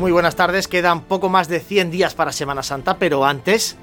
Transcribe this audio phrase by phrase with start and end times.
[0.00, 0.66] Muy buenas tardes.
[0.66, 3.76] Quedan poco más de 100 días para Semana Santa, pero antes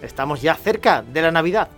[0.00, 1.68] estamos ya cerca de la Navidad.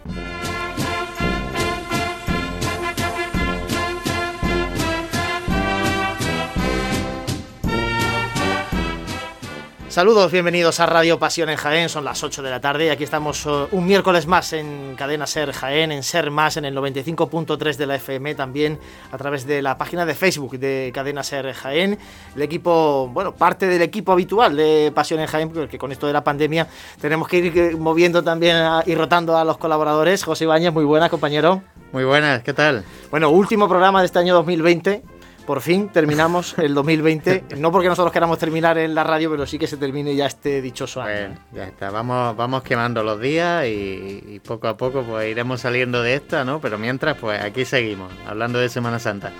[9.90, 13.02] Saludos, bienvenidos a Radio Pasión en Jaén, son las 8 de la tarde y aquí
[13.02, 17.74] estamos uh, un miércoles más en Cadena Ser Jaén, en Ser Más, en el 95.3
[17.74, 18.78] de la FM, también
[19.10, 21.98] a través de la página de Facebook de Cadena Ser Jaén.
[22.36, 26.12] El equipo, bueno, parte del equipo habitual de Pasión en Jaén, porque con esto de
[26.12, 26.68] la pandemia
[27.00, 30.22] tenemos que ir eh, moviendo también y rotando a los colaboradores.
[30.22, 31.64] José Ibáñez, muy buenas, compañero.
[31.90, 32.84] Muy buenas, ¿qué tal?
[33.10, 35.02] Bueno, último programa de este año 2020
[35.46, 37.44] por fin terminamos el 2020.
[37.58, 40.62] No porque nosotros queramos terminar en la radio, pero sí que se termine ya este
[40.62, 41.28] dichoso año.
[41.28, 45.60] Bueno, ya está, vamos, vamos quemando los días y, y, poco a poco pues iremos
[45.60, 46.60] saliendo de esta, ¿no?
[46.60, 49.32] Pero mientras, pues aquí seguimos, hablando de Semana Santa.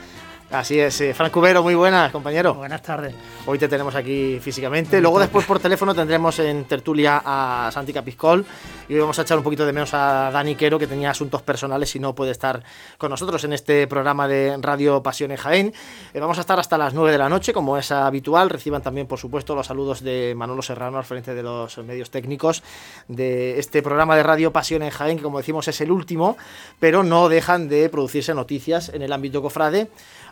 [0.50, 2.54] Así es, eh, Frank Cubero, muy buenas, compañero.
[2.54, 3.14] Buenas tardes.
[3.46, 5.00] Hoy te tenemos aquí físicamente.
[5.00, 8.44] Luego después por teléfono tendremos en tertulia a Santi Capiscol
[8.88, 11.40] y hoy vamos a echar un poquito de menos a Dani Quero, que tenía asuntos
[11.42, 12.64] personales y no puede estar
[12.98, 15.72] con nosotros en este programa de Radio Pasión en Jaén.
[16.12, 18.50] Eh, vamos a estar hasta las 9 de la noche, como es habitual.
[18.50, 22.64] Reciban también, por supuesto, los saludos de Manolo Serrano al frente de los medios técnicos
[23.06, 26.36] de este programa de Radio Pasión en Jaén, que como decimos es el último,
[26.80, 29.88] pero no dejan de producirse noticias en el ámbito cofrade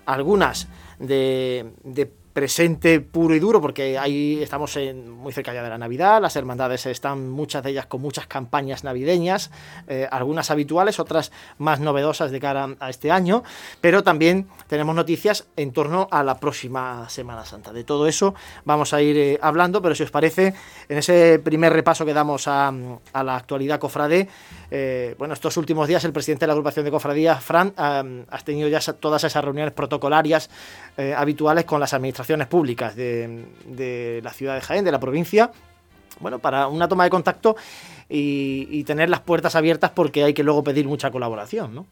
[0.08, 5.70] algunas de, de, presente puro y duro, porque ahí estamos en, muy cerca ya de
[5.70, 9.50] la Navidad, las hermandades están, muchas de ellas con muchas campañas navideñas,
[9.88, 13.42] eh, algunas habituales, otras más novedosas de cara a este año,
[13.80, 17.72] pero también tenemos noticias en torno a la próxima Semana Santa.
[17.72, 20.54] De todo eso vamos a ir eh, hablando, pero si os parece,
[20.88, 24.28] en ese primer repaso que damos a, la actualidad cofrade,
[24.70, 28.38] eh, bueno, estos últimos días el presidente de la agrupación de cofradías, Fran, eh, ha
[28.44, 30.48] tenido ya todas esas reuniones protocolarias
[31.16, 35.50] habituales con las administraciones públicas de, de, la ciudad de Jaén, de la provincia,
[36.20, 37.56] bueno, para una toma de contacto
[38.08, 41.86] y, tener las puertas abiertas porque hay que luego pedir mucha colaboración, ¿no?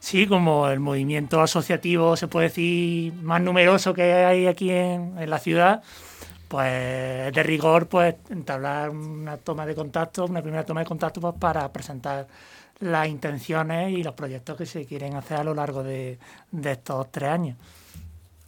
[0.00, 5.28] Sí, como el movimiento asociativo, se puede decir, más numeroso que hay aquí en, en
[5.28, 5.82] la ciudad,
[6.46, 11.34] pues de rigor, pues entablar una toma de contacto, una primera toma de contacto pues,
[11.38, 12.28] para presentar
[12.80, 16.18] las intenciones y los proyectos que se quieren hacer a lo largo de,
[16.52, 17.56] de estos tres años.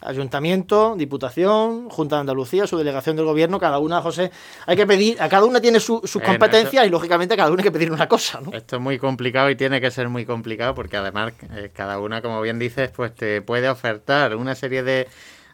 [0.01, 4.31] Ayuntamiento, Diputación, Junta de Andalucía, su delegación del gobierno, cada una, José,
[4.65, 7.61] hay que pedir, a cada una tiene su, sus competencias y lógicamente a cada una
[7.61, 8.51] hay que pedir una cosa, ¿no?
[8.51, 12.21] Esto es muy complicado y tiene que ser muy complicado porque además eh, cada una,
[12.21, 15.07] como bien dices, pues te puede ofertar una serie de,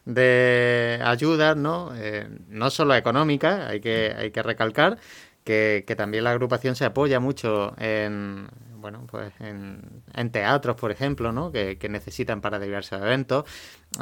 [0.06, 1.91] de ayudas, ¿no?
[1.96, 4.97] Eh, no solo económicas, hay que, hay que recalcar
[5.44, 8.47] que, que, también la agrupación se apoya mucho en,
[8.80, 11.52] bueno, pues en, teatros, por ejemplo, ¿no?
[11.52, 13.46] Que, necesitan para diversos eventos.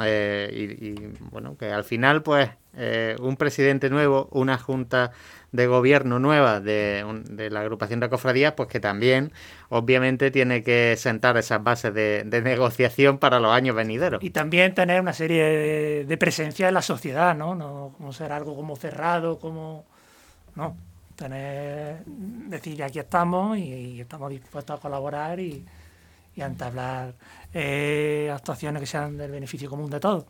[0.02, 0.94] Eh, y,
[1.30, 5.12] bueno, que al final, pues, eh, un presidente nuevo, una junta
[5.52, 9.32] de gobierno nueva de, de, la agrupación de cofradías, pues que también,
[9.68, 14.22] obviamente, tiene que sentar esas bases de, de, negociación para los años venideros.
[14.22, 17.54] Y también tener una serie de, de presencia en la sociedad, ¿no?
[17.54, 19.86] No como ser algo como cerrado, como...
[20.54, 20.76] No,
[21.16, 25.64] tener, decir, aquí estamos y, estamos dispuestos a colaborar y,
[26.34, 27.14] y a entablar
[27.52, 30.24] eh, actuaciones que sean del beneficio común de todos.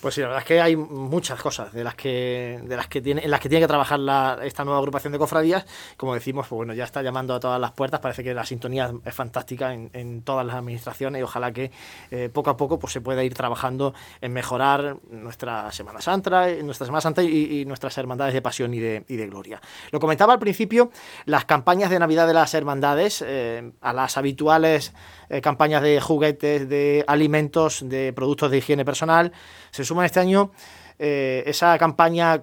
[0.00, 3.00] Pues sí, la verdad es que hay muchas cosas de las que, de las que
[3.00, 5.66] tiene, en las que tiene que trabajar la, esta nueva agrupación de cofradías.
[5.96, 8.00] Como decimos, pues bueno, ya está llamando a todas las puertas.
[8.00, 11.70] Parece que la sintonía es fantástica en, todas las administraciones y ojalá que
[12.10, 16.86] eh, poco a poco pues, se pueda ir trabajando en mejorar nuestra Semana Santa, nuestra
[16.86, 19.60] Semana Santa y, nuestras hermandades de pasión y de, y de, gloria.
[19.90, 20.90] Lo comentaba al principio,
[21.24, 24.92] las campañas de Navidad de las hermandades, eh, a las habituales
[25.30, 29.32] eh, campañas de juguetes, de alimentos, de productos de higiene personal,
[29.70, 30.50] se suma este año
[30.98, 32.42] eh, esa campaña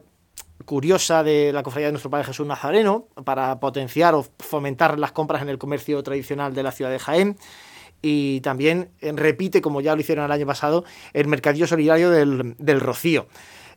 [0.66, 5.42] curiosa de la cofradía de nuestro Padre Jesús Nazareno para potenciar o fomentar las compras
[5.42, 7.38] en el comercio tradicional de la ciudad de Jaén
[8.02, 12.80] y también repite, como ya lo hicieron el año pasado, el Mercadillo Solidario del, del
[12.80, 13.28] Rocío.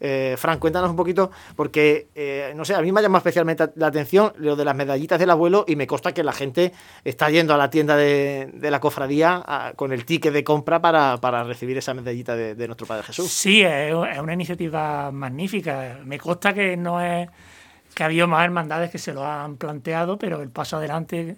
[0.01, 3.71] Eh, Fran, cuéntanos un poquito, porque, eh, no sé, a mí me ha llamado especialmente
[3.77, 6.73] la atención lo de las medallitas del abuelo y me consta que la gente
[7.05, 11.79] está yendo a la tienda de, la cofradía con el ticket de compra para, recibir
[11.79, 13.31] esa medallita de, nuestro Padre Jesús.
[13.31, 15.99] Sí, es, una iniciativa magnífica.
[16.05, 17.29] Me consta que no es
[17.95, 21.37] que ha habido más hermandades que se lo han planteado, pero el paso adelante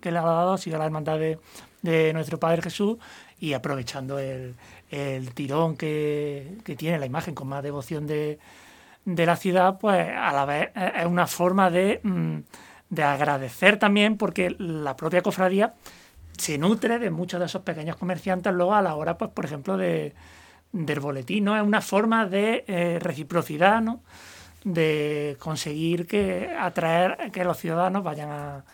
[0.00, 2.96] que le ha dado ha sido la hermandad de nuestro Padre Jesús
[3.40, 4.54] y aprovechando el,
[4.90, 8.38] el tirón que, tiene la imagen con más devoción de,
[9.04, 12.38] la ciudad, pues a la vez es una forma de, mm,
[12.90, 15.74] de agradecer también porque la propia cofradía
[16.36, 19.76] se nutre de muchos de esos pequeños comerciantes luego a la hora, pues por ejemplo,
[19.76, 20.14] de,
[20.72, 21.56] del boletín, ¿no?
[21.56, 24.00] Es una forma de eh, reciprocidad, ¿no?
[24.64, 28.64] De conseguir que atraer que los ciudadanos vayan a,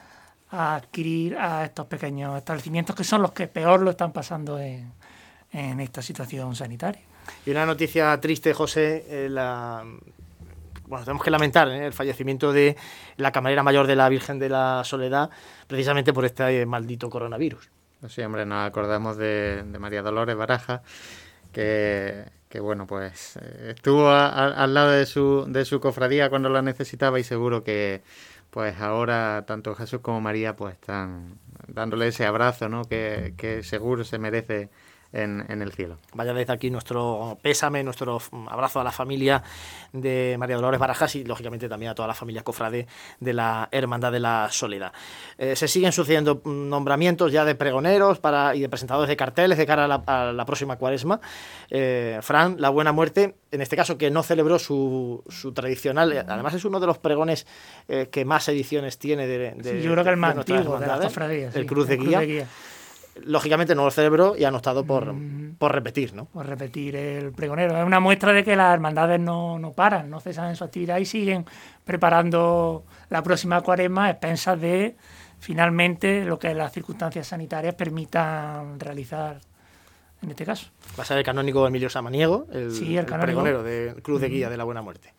[0.51, 4.93] a adquirir a estos pequeños establecimientos que son los que peor lo están pasando en,
[5.55, 7.01] en esta situación sanitaria.
[7.47, 9.85] Y una noticia triste, José, eh, la,
[10.87, 12.77] bueno, tenemos que lamentar eh, el fallecimiento de
[13.17, 15.31] la camarera mayor de la Virgen de la Soledad,
[15.67, 17.71] precisamente por este maldito coronavirus.
[18.09, 20.83] Sí, hombre, nos acordamos de, María Dolores Baraja,
[21.53, 22.27] que,
[22.61, 27.25] bueno, pues eh, estuvo al lado de su, de su cofradía cuando la necesitaba y
[27.25, 28.03] seguro que
[28.51, 32.85] pues ahora tanto Jesús como María pues están dándole ese abrazo, ¿no?
[32.85, 34.69] Que, que seguro se merece
[35.15, 35.99] en, el cielo.
[36.13, 38.19] Vaya desde aquí nuestro pésame, nuestro
[38.49, 39.43] abrazo a la familia
[39.93, 42.87] de María Dolores Barajas y lógicamente también a toda la familia cofrade
[43.21, 44.93] de la Hermandad de la Soledad.
[45.39, 49.67] Eh, se siguen sucediendo nombramientos ya de pregoneros para, y de presentadores de carteles de
[49.67, 51.21] cara a la, próxima cuaresma.
[51.71, 56.25] Eh, Fran, la buena muerte, en este caso que no celebró su, su tradicional, eh,
[56.27, 57.47] además es uno de los pregones
[58.11, 61.87] que más ediciones tiene de, yo creo que el más antiguo de la el Cruz
[61.87, 62.47] de Guía
[63.23, 65.57] lógicamente no lo celebró y han optado por, mm.
[65.59, 66.27] por repetir, ¿no?
[66.27, 67.79] Por repetir el pregonero.
[67.79, 70.99] Es una muestra de que las hermandades no, no paran, no cesan en su actividad
[70.99, 71.45] y siguen
[71.85, 74.97] preparando la próxima cuaresma a expensas de
[75.39, 79.41] finalmente lo que las circunstancias sanitarias permitan realizar
[80.23, 80.69] en este caso.
[80.99, 82.73] Va a ser el canónigo Emilio Samaniego, el,
[83.05, 85.13] pregonero de Cruz de Guía de la Buena Muerte.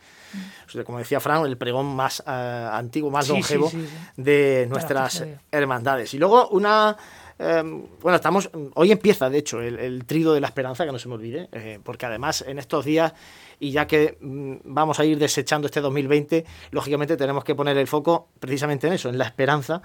[0.83, 3.71] como decía Fran, el pregón más eh, antiguo, más longevo
[4.18, 6.13] de nuestras hermandades.
[6.13, 6.97] Y luego una
[7.38, 8.50] Em, bueno, estamos.
[8.76, 11.50] Hoy empieza, de hecho, el, el, trido de la esperanza, que no se me olvide,
[11.52, 13.14] eh, porque además en estos días,
[13.60, 17.88] y ya que mm, vamos a ir desechando este 2020, lógicamente tenemos que poner el
[17.88, 19.82] foco precisamente en eso, en la esperanza.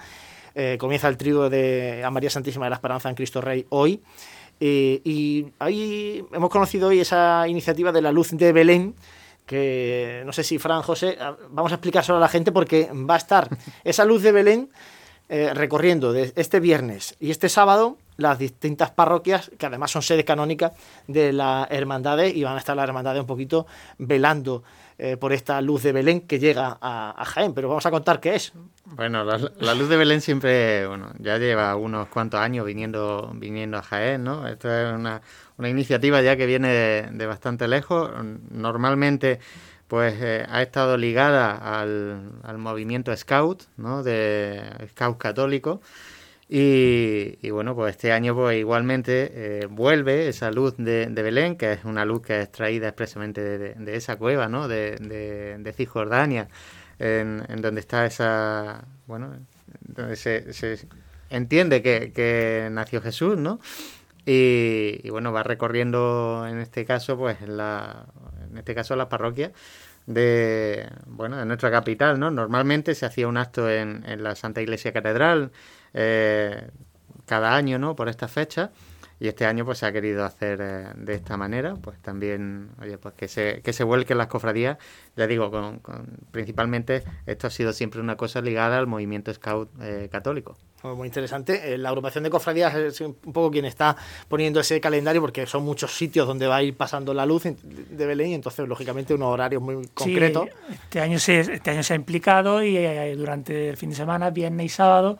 [0.55, 4.01] Eh, comienza el trido de a María Santísima de la Esperanza en Cristo Rey hoy.
[4.61, 8.95] Eh, y ahí hemos conocido hoy esa iniciativa de la luz de Belén,
[9.47, 11.19] que no sé si Fran José,
[11.51, 13.49] vamos a explicar solo a la gente porque va a estar
[13.83, 14.71] esa luz de Belén
[15.33, 20.25] eh, recorriendo de este viernes y este sábado las distintas parroquias, que además son sede
[20.25, 20.73] canónica
[21.07, 23.65] de la hermandades, y van a estar las hermandades un poquito
[23.97, 24.65] velando
[24.99, 27.55] eh, por esta luz de Belén que llega a, Jaén.
[27.55, 28.53] Pero vamos a contar qué es.
[28.85, 33.83] Bueno, la, luz de Belén siempre, bueno, ya lleva unos cuantos años viniendo, viniendo a
[33.83, 34.49] Jaén, ¿no?
[34.49, 35.23] Esto es una,
[35.59, 38.11] una iniciativa ya que viene de bastante lejos.
[38.51, 39.39] Normalmente
[39.91, 44.05] pues eh, ha estado ligada al, movimiento Scout, ¿no?
[44.05, 45.83] De Scout católico.
[46.49, 51.85] Y, bueno, pues este año pues igualmente eh, vuelve esa luz de, Belén, que es
[51.85, 54.69] una luz que es extraída expresamente de, esa cueva, ¿no?
[54.69, 56.49] De, de, Cisjordania,
[57.01, 59.39] en, donde está esa, bueno,
[59.81, 60.87] donde se, se
[61.31, 63.59] entiende que, que, nació Jesús, ¿no?
[64.25, 68.07] Y, y, bueno, va recorriendo en este caso, pues la,
[68.51, 69.53] en este caso la parroquia
[70.07, 72.31] de, bueno, de nuestra capital, ¿no?
[72.31, 75.53] Normalmente se hacía un acto en, en la Santa Iglesia Catedral
[75.95, 76.69] eh,
[77.27, 77.95] cada año, ¿no?
[77.97, 78.71] Por esta fecha.
[79.21, 82.97] Y este año pues se ha querido hacer eh, de esta manera, pues también, oye,
[82.97, 84.79] pues que se, que se vuelquen las cofradías,
[85.15, 85.83] ya digo, con,
[86.31, 90.57] principalmente esto ha sido siempre una cosa ligada al movimiento scout eh, católico.
[90.83, 91.75] Oh, muy interesante.
[91.75, 93.95] Eh, la agrupación de cofradías es un poco quien está
[94.27, 98.07] poniendo ese calendario porque son muchos sitios donde va a ir pasando la luz de
[98.07, 100.49] Belén y entonces lógicamente unos horarios muy concretos.
[100.73, 102.79] este año se, este año se ha implicado y
[103.15, 105.19] durante el fin de semana, viernes y sábado,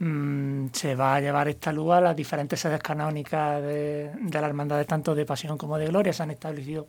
[0.00, 4.46] Mm, se va a llevar esta luz a las diferentes sedes canónicas de, de la
[4.46, 6.12] hermandad, tanto de Pasión como de Gloria.
[6.12, 6.86] Se han establecido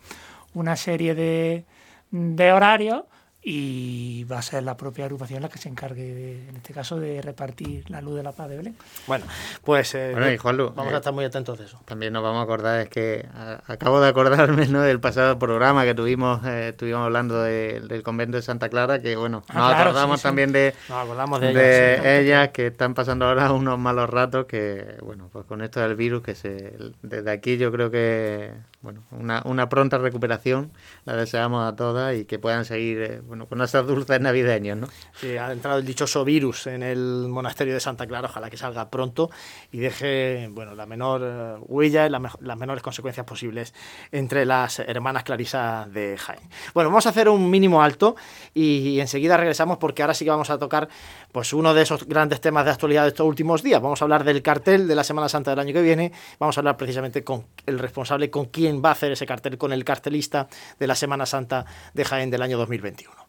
[0.54, 1.66] una serie de,
[2.12, 3.04] de horarios
[3.42, 7.22] y va a ser la propia agrupación la que se encargue, en este caso, de
[7.22, 8.76] repartir la luz de la paz de Belén.
[9.08, 9.26] Bueno,
[9.64, 11.80] pues eh, Bueno, y Juanlu, vamos eh, a estar muy atentos de eso.
[11.86, 14.82] También nos vamos a acordar, es que a- acabo de acordarme ¿no?
[14.82, 19.16] del pasado programa que tuvimos, eh, estuvimos hablando de- del convento de Santa Clara, que
[19.16, 20.28] bueno, Ah, nos claro, acordamos sí, sí.
[20.28, 22.10] también de, Nos acordamos de, de ellas, sí.
[22.10, 26.22] ellas que están pasando ahora unos malos ratos que, bueno, pues con esto del virus,
[26.24, 30.72] que se, desde aquí yo creo que, bueno, una, una pronta recuperación
[31.06, 34.88] la deseamos a todas y que puedan seguir, eh, bueno, con esos dulces navideños, ¿no?
[35.14, 38.90] Sí, ha entrado el dichoso virus en el monasterio de Santa Clara, ojalá que salga
[38.90, 39.30] pronto
[39.72, 43.74] y deje bueno, la menor eh, huella y las menores consecuencias posibles
[44.12, 46.42] entre las hermanas clarisas de Jaén.
[46.74, 48.16] Bueno, vamos a hacer un mínimo alto
[48.54, 50.90] y enseguida regresamos porque ahora sí que vamos a tocar
[51.32, 53.82] pues uno de esos grandes temas de actualidad de estos últimos días.
[53.82, 56.62] Vamos a hablar del cartel de la Semana Santa del año que viene, vamos a
[56.62, 60.48] hablar precisamente con el responsable, con quién va a hacer ese cartel, con el cartelista
[60.80, 63.29] de la Semana Santa de Jaén del año 2021.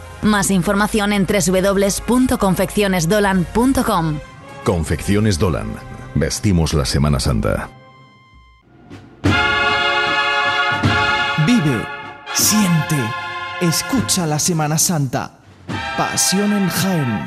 [0.21, 4.19] Más información en www.confeccionesdolan.com.
[4.63, 5.73] Confecciones Dolan.
[6.13, 7.69] Vestimos la Semana Santa.
[11.45, 11.85] Vive,
[12.33, 12.97] siente,
[13.61, 15.39] escucha la Semana Santa.
[15.97, 17.25] Pasión en Jaén.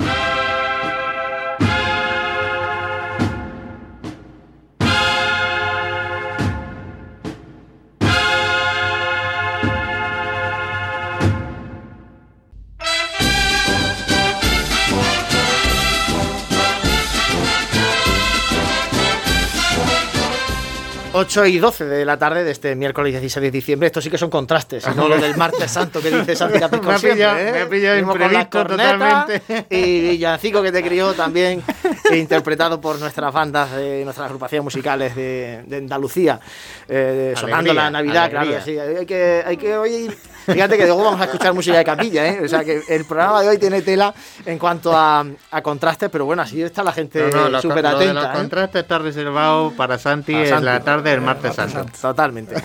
[21.25, 23.87] Ocho y 12 de la tarde de este miércoles 16 de diciembre.
[23.87, 26.93] Esto sí que son contrastes, no lo del martes santo que dice Santi Capisco Me
[26.95, 27.51] ha pillado- ¿eh?
[27.53, 29.43] me ha pillado con la imprevisto totalmente.
[29.71, 31.63] Y Villancico que te crió también,
[32.11, 36.39] e interpretado por nuestras bandas, de nuestras agrupaciones musicales de, de Andalucía,
[36.89, 38.59] eh, sonando la Navidad, claro alegría.
[38.59, 38.99] que sí.
[38.99, 40.15] Hay que, hay que oír.
[40.47, 42.41] Fíjate que luego vamos a escuchar música de capilla, ¿eh?
[42.45, 46.25] O sea que el programa de hoy tiene tela en cuanto a, a contrastes, pero
[46.25, 48.33] bueno, así está la gente No, no, súper lo de los atenta.
[48.33, 48.41] ¿eh?
[48.41, 51.87] contrastes está reservado para Santi Para en la tarde del martes santo.
[52.01, 52.57] Totalmente.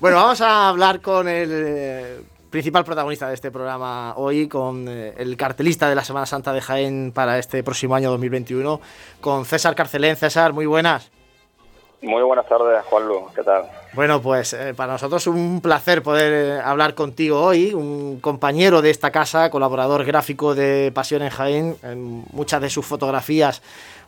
[0.00, 5.14] bueno, vamos a hablar con el eh, principal protagonista de este programa hoy, con eh,
[5.18, 8.80] el cartelista de la Semana Santa de Jaén para este próximo año 2021,
[9.20, 10.16] con César Carcelén.
[10.16, 11.10] César, muy buenas.
[12.02, 13.26] Muy buenas tardes, Juanlu.
[13.34, 13.64] ¿Qué tal?
[13.92, 18.88] Bueno, pues eh, para nosotros un placer poder eh, hablar contigo hoy, un compañero de
[18.88, 23.60] esta casa, colaborador gráfico de Pasión en Jaén, en muchas de sus fotografías,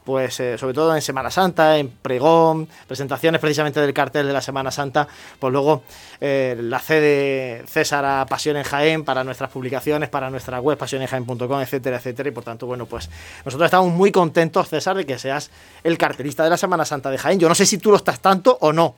[0.05, 4.41] pues eh, sobre todo en Semana Santa, en pregón, presentaciones precisamente del cartel de la
[4.41, 5.07] Semana Santa,
[5.39, 5.83] pues luego
[6.21, 11.61] eh, la cede César a Pasión en Jaén para nuestras publicaciones, para nuestra web pasionenjaén.com,
[11.61, 13.09] etcétera, etcétera, y por tanto, bueno, pues
[13.45, 15.51] nosotros estamos muy contentos, César, de que seas
[15.85, 17.39] el cartelista de la Semana Santa de Jaén.
[17.39, 18.97] Yo no sé si tú lo estás tanto o no.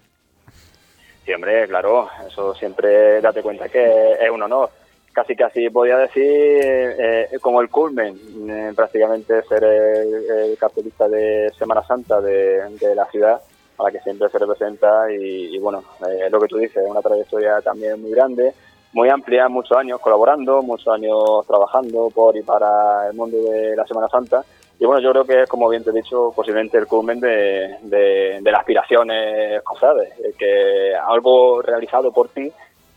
[1.24, 4.70] Sí, hombre, claro, eso siempre date cuenta que es un honor.
[5.14, 8.18] Casi, casi podía decir eh, como el culmen,
[8.50, 13.40] eh, prácticamente ser el, el cartelista de Semana Santa de, la ciudad,
[13.78, 15.06] a la que siempre se representa.
[15.12, 18.54] Y, bueno, eh, lo que tú dices, es una trayectoria también muy grande,
[18.92, 23.86] muy amplia, muchos años colaborando, muchos años trabajando por y para el mundo de la
[23.86, 24.44] Semana Santa.
[24.80, 28.40] Y bueno, yo creo que es, como bien te he dicho, posiblemente el culmen de,
[28.42, 32.50] las aspiraciones cofrades, eh, que algo realizado por ti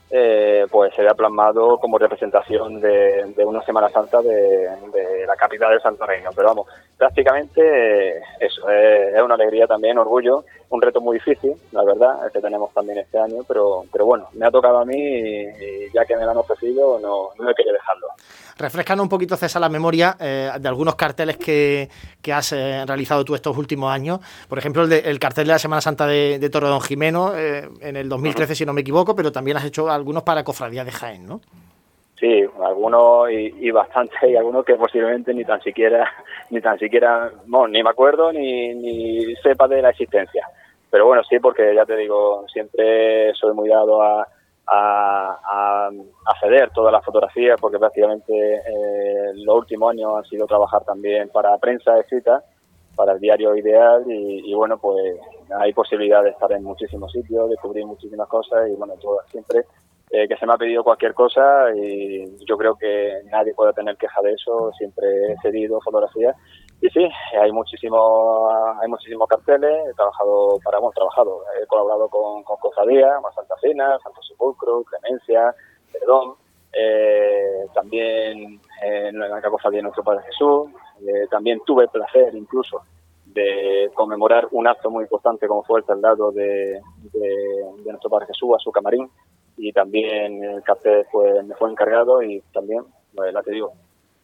[0.09, 4.69] eh, pues se vea plasmado como representación de, una Semana Santa de,
[5.25, 6.29] la capital del Santo Reino.
[6.35, 11.53] Pero vamos, prácticamente eh, eso, es, es una alegría también, orgullo, un reto muy difícil,
[11.71, 14.85] la verdad, el que tenemos también este año, pero, pero bueno, me ha tocado a
[14.85, 18.07] mí y, y ya que me lo han ofrecido, no, no he querido dejarlo.
[18.57, 21.89] Refrescando un poquito, César, la memoria eh, de algunos carteles que,
[22.21, 24.19] que has eh, realizado tú estos últimos años.
[24.49, 27.33] Por ejemplo, el, de- el cartel de la Semana Santa de, de Torre Don Jimeno
[27.37, 30.83] eh, en el 2013, si no me equivoco, pero también has hecho algunos para Cofradía
[30.83, 31.41] de Jaén, ¿no?
[32.19, 36.11] Sí, algunos y, y bastantes, y algunos que posiblemente ni tan siquiera,
[36.49, 40.47] ni tan siquiera, no, ni me acuerdo ni, ni sepa de la existencia.
[40.89, 44.27] Pero bueno, sí, porque ya te digo, siempre soy muy dado a,
[44.67, 45.89] a,
[46.25, 51.29] a, ceder todas las fotografías, porque prácticamente eh, los últimos años han sido trabajar también
[51.29, 52.43] para prensa escrita,
[52.95, 55.17] para el diario Ideal, y, y bueno, pues
[55.59, 59.65] hay posibilidad de estar en muchísimos sitios, descubrir muchísimas cosas, y bueno, todo, siempre
[60.09, 63.97] eh, que se me ha pedido cualquier cosa y yo creo que nadie puede tener
[63.97, 66.33] queja de eso, siempre he cedido fotografías
[66.79, 67.09] y sí,
[67.41, 73.19] hay muchísimos hay muchísimos carteles, he trabajado para, bueno, trabajado, he colaborado con, con Cofradía,
[73.35, 75.55] Santa Cena, Santo Sepulcro, Clemencia,
[75.91, 76.35] Perdón,
[76.71, 80.69] eh, también en la Cofradía de Nuestro Padre Jesús,
[81.01, 82.81] eh, también tuve el placer incluso
[83.25, 86.81] de conmemorar un acto muy importante como fue el traslado de
[87.85, 89.09] Nuestro Padre Jesús a su camarín
[89.57, 92.83] y también el cartel fue, me fue encargado y también,
[93.15, 93.73] pues, la te digo,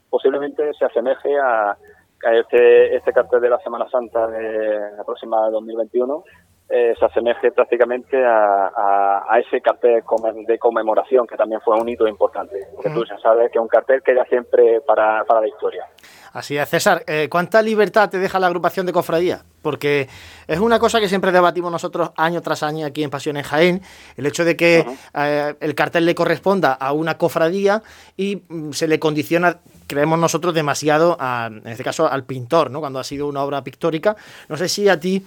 [0.10, 5.50] posiblemente se asemeje a, a este, este cartel de la Semana Santa de la próxima
[5.50, 6.24] 2021
[6.70, 10.04] eh, se asemeje prácticamente a, a, a ese cartel
[10.48, 12.56] de conmemoración que también fue un hito importante.
[12.76, 15.86] Porque tú ya sabes que es un cartel queda siempre para, para la historia.
[16.34, 17.04] Así es, César.
[17.06, 19.44] Eh, ¿Cuánta libertad te deja la agrupación de cofradía?
[19.62, 20.10] Porque
[20.48, 23.82] es una cosa que siempre debatimos nosotros año tras año aquí en Pasión en Jaén,
[24.18, 25.52] el hecho de que uh -huh.
[25.52, 27.84] eh, el cartel le corresponda a una cofradía
[28.18, 32.80] y mm, se le condiciona, creemos nosotros, demasiado, a, en este caso, al pintor, ¿no?
[32.80, 34.16] cuando ha sido una obra pictórica.
[34.50, 35.24] No sé si a ti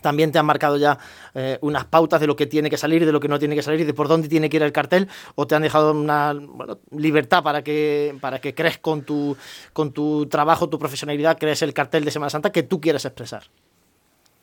[0.00, 0.98] también te han marcado ya
[1.34, 3.62] eh, unas pautas de lo que tiene que salir, de lo que no tiene que
[3.62, 6.78] salir, de por dónde tiene que ir el cartel, o te han dejado una bueno,
[6.90, 9.36] libertad para que, para que crees con tu,
[9.72, 13.42] con tu trabajo, tu profesionalidad, crees el cartel de Semana Santa que tú quieres expresar.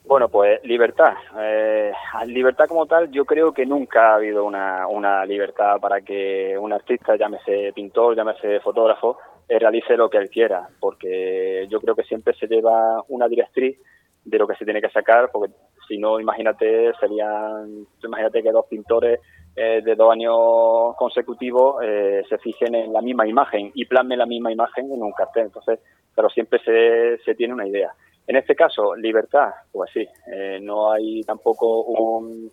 [0.07, 1.13] Bueno, pues libertad.
[1.39, 1.91] Eh,
[2.27, 6.71] libertad como tal, yo creo que nunca ha habido una, una libertad para que un
[6.71, 9.17] artista, llámese pintor, llámese fotógrafo,
[9.49, 13.79] eh, realice lo que él quiera, porque yo creo que siempre se lleva una directriz
[14.25, 15.53] de lo que se tiene que sacar, porque
[15.87, 19.19] si no, imagínate, serían, imagínate que dos pintores
[19.55, 24.25] eh, de dos años consecutivos eh, se fijen en la misma imagen y plasmen la
[24.25, 25.45] misma imagen en un cartel.
[25.45, 25.79] Entonces,
[26.13, 27.93] pero siempre se, se tiene una idea.
[28.27, 32.51] En este caso, libertad, pues sí, eh, no hay tampoco un,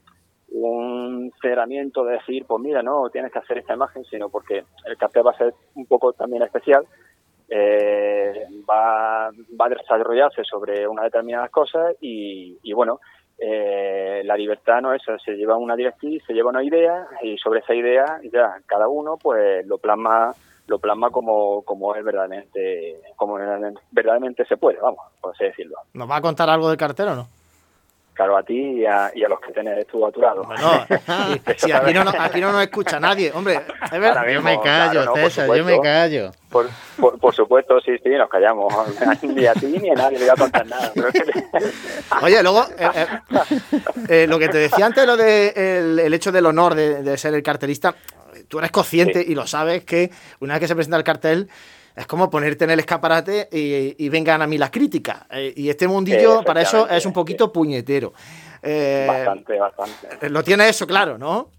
[0.51, 4.97] un cerramiento de decir, pues mira, no, tienes que hacer esta imagen, sino porque el
[4.99, 6.85] cartel va a ser un poco también especial,
[7.55, 12.99] eh, va, va a desarrollarse sobre unas determinadas cosas y, bueno,
[13.39, 17.37] eh, la libertad no es eso, se lleva una directriz, se lleva una idea y
[17.37, 20.33] sobre esa idea ya cada uno pues lo plasma
[20.69, 23.35] lo plasma como, como es verdaderamente como
[23.91, 25.77] verdaderamente se puede, vamos, por así decirlo.
[25.93, 27.42] ¿Nos va a contar algo del cartel o no?
[28.15, 30.45] Claro, a ti y a, y a los que tenés tú a tu lado.
[30.45, 30.87] Bueno,
[31.57, 33.61] si aquí no, aquí no nos escucha nadie, hombre.
[33.91, 34.27] Es verdad.
[34.29, 36.31] Yo me callo, claro, no, César, yo me callo.
[36.51, 38.73] Por, por, por, supuesto, sí, sí, nos callamos.
[39.23, 40.93] Ni a ti ni a nadie le voy a contar nada.
[42.23, 43.07] Oye, luego, eh, eh,
[44.09, 47.17] eh, lo que te decía antes, lo de el, el hecho del honor de, de,
[47.17, 47.95] ser el cartelista,
[48.49, 49.33] tú eres consciente sí.
[49.33, 51.49] y lo sabes que una vez que se presenta el cartel,
[51.95, 55.27] es como ponerte en el escaparate y, y vengan a mí las críticas.
[55.31, 57.51] Eh, y este mundillo, para eso, es un poquito sí.
[57.53, 58.13] puñetero.
[58.63, 60.31] Eh, bastante, bastante.
[60.31, 61.51] Lo tiene eso claro, ¿no?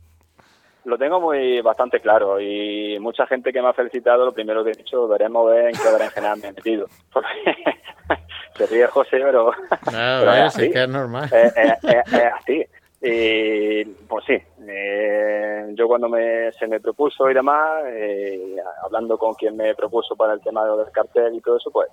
[0.85, 4.71] Lo tengo muy bastante claro y mucha gente que me ha felicitado, lo primero que
[4.71, 6.87] he dicho, veremos ver en qué berenjena me he metido.
[8.57, 9.45] se ríe José, pero...
[9.45, 9.51] No,
[9.91, 10.69] pero es, así.
[10.69, 11.29] que es normal.
[11.31, 12.65] Es, es, es así.
[13.05, 19.33] Y pues sí, eh, yo cuando me, se me propuso y demás, eh, hablando con
[19.33, 21.89] quien me propuso para el tema del cartel y todo eso, pues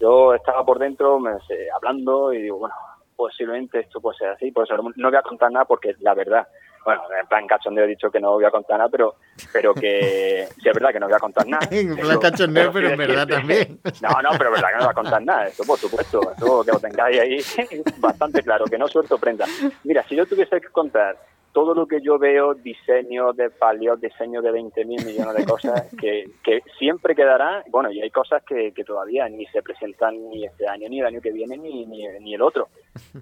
[0.00, 2.74] yo estaba por dentro me, sé, hablando y digo, bueno,
[3.18, 6.46] posiblemente esto puede ser así, por eso no voy a contar nada porque la verdad,
[6.84, 9.16] bueno, en plan cachondeo he dicho que no voy a contar nada, pero,
[9.52, 11.66] pero que sí es verdad que no voy a contar nada.
[11.68, 13.80] en plan cachondeo, pero, pero en verdad también.
[14.00, 16.64] No, no, pero es verdad que no voy a contar nada, eso por supuesto, eso
[16.64, 17.38] que lo tengáis ahí
[17.98, 19.46] bastante claro, que no suelto prenda.
[19.82, 21.16] Mira, si yo tuviese que contar
[21.52, 25.88] todo lo que yo veo, diseño de palio, diseño de 20 mil millones de cosas,
[26.00, 30.44] que, que siempre quedará, bueno, y hay cosas que, que todavía ni se presentan ni
[30.44, 32.68] este año, ni el año que viene, ni, ni, ni el otro,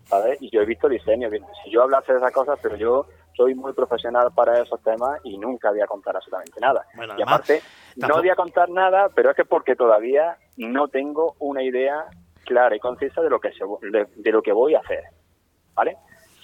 [0.04, 0.40] ¿sabes?
[0.40, 1.32] Y yo he visto diseños,
[1.64, 5.36] si yo hablase de esas cosas, pero yo soy muy profesional para esos temas y
[5.38, 6.86] nunca voy a contar absolutamente nada.
[6.94, 7.60] Bueno, y aparte,
[7.96, 12.06] no voy a contar nada, pero es que porque todavía no tengo una idea
[12.44, 15.04] clara y concisa de lo que se, de, de lo que voy a hacer,
[15.74, 15.96] ¿vale?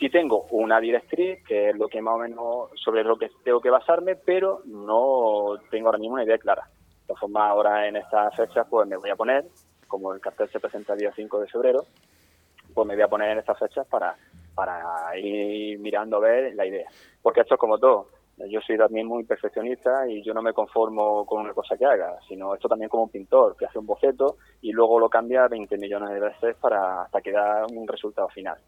[0.03, 3.61] Sí tengo una directriz, que es lo que más o menos sobre lo que tengo
[3.61, 6.65] que basarme, pero no tengo ahora mismo una idea clara.
[6.65, 9.45] De todas formas, ahora en estas fechas, pues me voy a poner,
[9.87, 11.85] como el cartel se presenta el día 5 de febrero,
[12.75, 14.17] pues me voy a poner en estas fechas para,
[14.57, 16.89] para ir mirando a ver la idea.
[17.23, 18.09] Porque esto es como todo.
[18.51, 22.19] Yo soy también muy perfeccionista y yo no me conformo con una cosa que haga,
[22.27, 25.79] sino esto también como un pintor que hace un boceto y luego lo cambia 20
[25.79, 28.59] millones de veces para hasta que da un resultado final.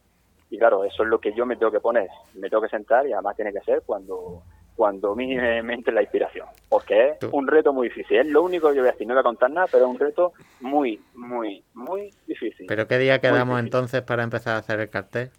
[0.55, 3.05] Y claro, eso es lo que yo me tengo que poner, me tengo que sentar
[3.09, 4.45] y además tiene que ser cuando
[4.77, 8.19] cuando a mí me entre la inspiración, porque es un reto muy difícil.
[8.19, 9.90] Es lo único que yo voy a decir, no voy a contar nada, pero es
[9.90, 12.67] un reto muy, muy, muy difícil.
[12.69, 15.31] ¿Pero qué día quedamos entonces para empezar a hacer el cartel?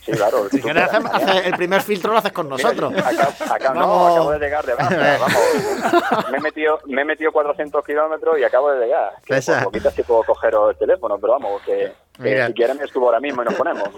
[0.00, 0.48] Sí, claro.
[0.50, 2.94] Si quieres hacer, el primer filtro lo haces con nosotros.
[2.96, 6.30] acá, no, acabo de llegar de vamos.
[6.30, 9.14] me, he metido, me he metido 400 kilómetros y acabo de llegar.
[9.24, 13.06] Que por poquito sí puedo coger el teléfono, pero vamos, que si quieres me subo
[13.06, 13.88] ahora mismo y nos ponemos.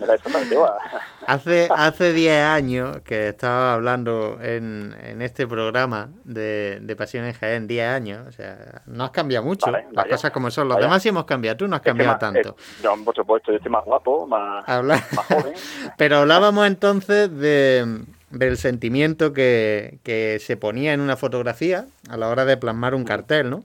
[1.27, 7.35] Hace, hace 10 años que estaba hablando en, en este programa de, de Pasión en
[7.35, 8.27] Jaén, 10 años.
[8.29, 9.71] O sea, no has cambiado mucho.
[9.71, 10.69] las cosas como son.
[10.69, 11.57] Los demás sí hemos cambiado.
[11.57, 12.57] Tú no has cambiado tanto.
[12.83, 15.53] Eh, por supuesto, yo estoy más guapo, más, más joven.
[15.97, 22.29] Pero hablábamos entonces de del sentimiento que, que se ponía en una fotografía a la
[22.29, 23.65] hora de plasmar un cartel, ¿no?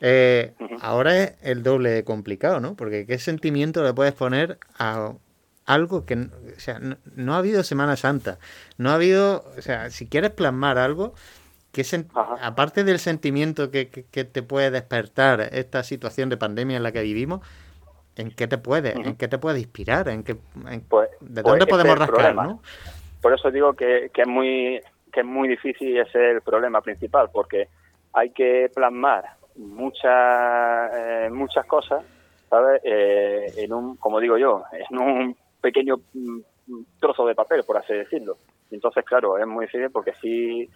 [0.00, 2.74] Eh, ahora es el doble de complicado, ¿no?
[2.74, 5.12] Porque ¿qué sentimiento le puedes poner a
[5.66, 6.80] algo que, o sea,
[7.14, 8.38] no, ha habido Semana Santa,
[8.78, 11.14] no ha habido, o sea, si quieres plasmar algo,
[11.72, 11.84] que
[12.40, 17.46] aparte del sentimiento que, te puede despertar esta situación de pandemia en la que vivimos,
[18.16, 20.36] ¿en qué te puede, en qué te puede inspirar, en qué,
[20.88, 22.62] pues, de pues dónde podemos rascar, ¿no?
[23.20, 24.80] Por eso digo que, que es muy
[25.12, 27.68] que es muy difícil y ese es el problema principal, porque
[28.12, 32.04] hay que plasmar muchas eh, muchas cosas,
[32.48, 32.80] ¿sabes?
[32.84, 36.40] Eh, en un, como digo yo, en un pequeño mm,
[37.00, 38.38] trozo de papel, por así decirlo.
[38.70, 40.68] Entonces, claro, es muy difícil porque si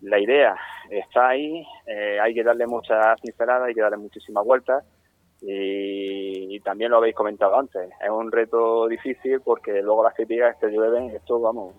[0.00, 0.56] la idea
[0.90, 4.84] está ahí, eh, hay que darle muchas pinceladas, hay que darle muchísimas vueltas
[5.42, 10.68] y, también lo habéis comentado antes, es un reto difícil porque luego las críticas te
[10.68, 11.74] llueven, esto vamos,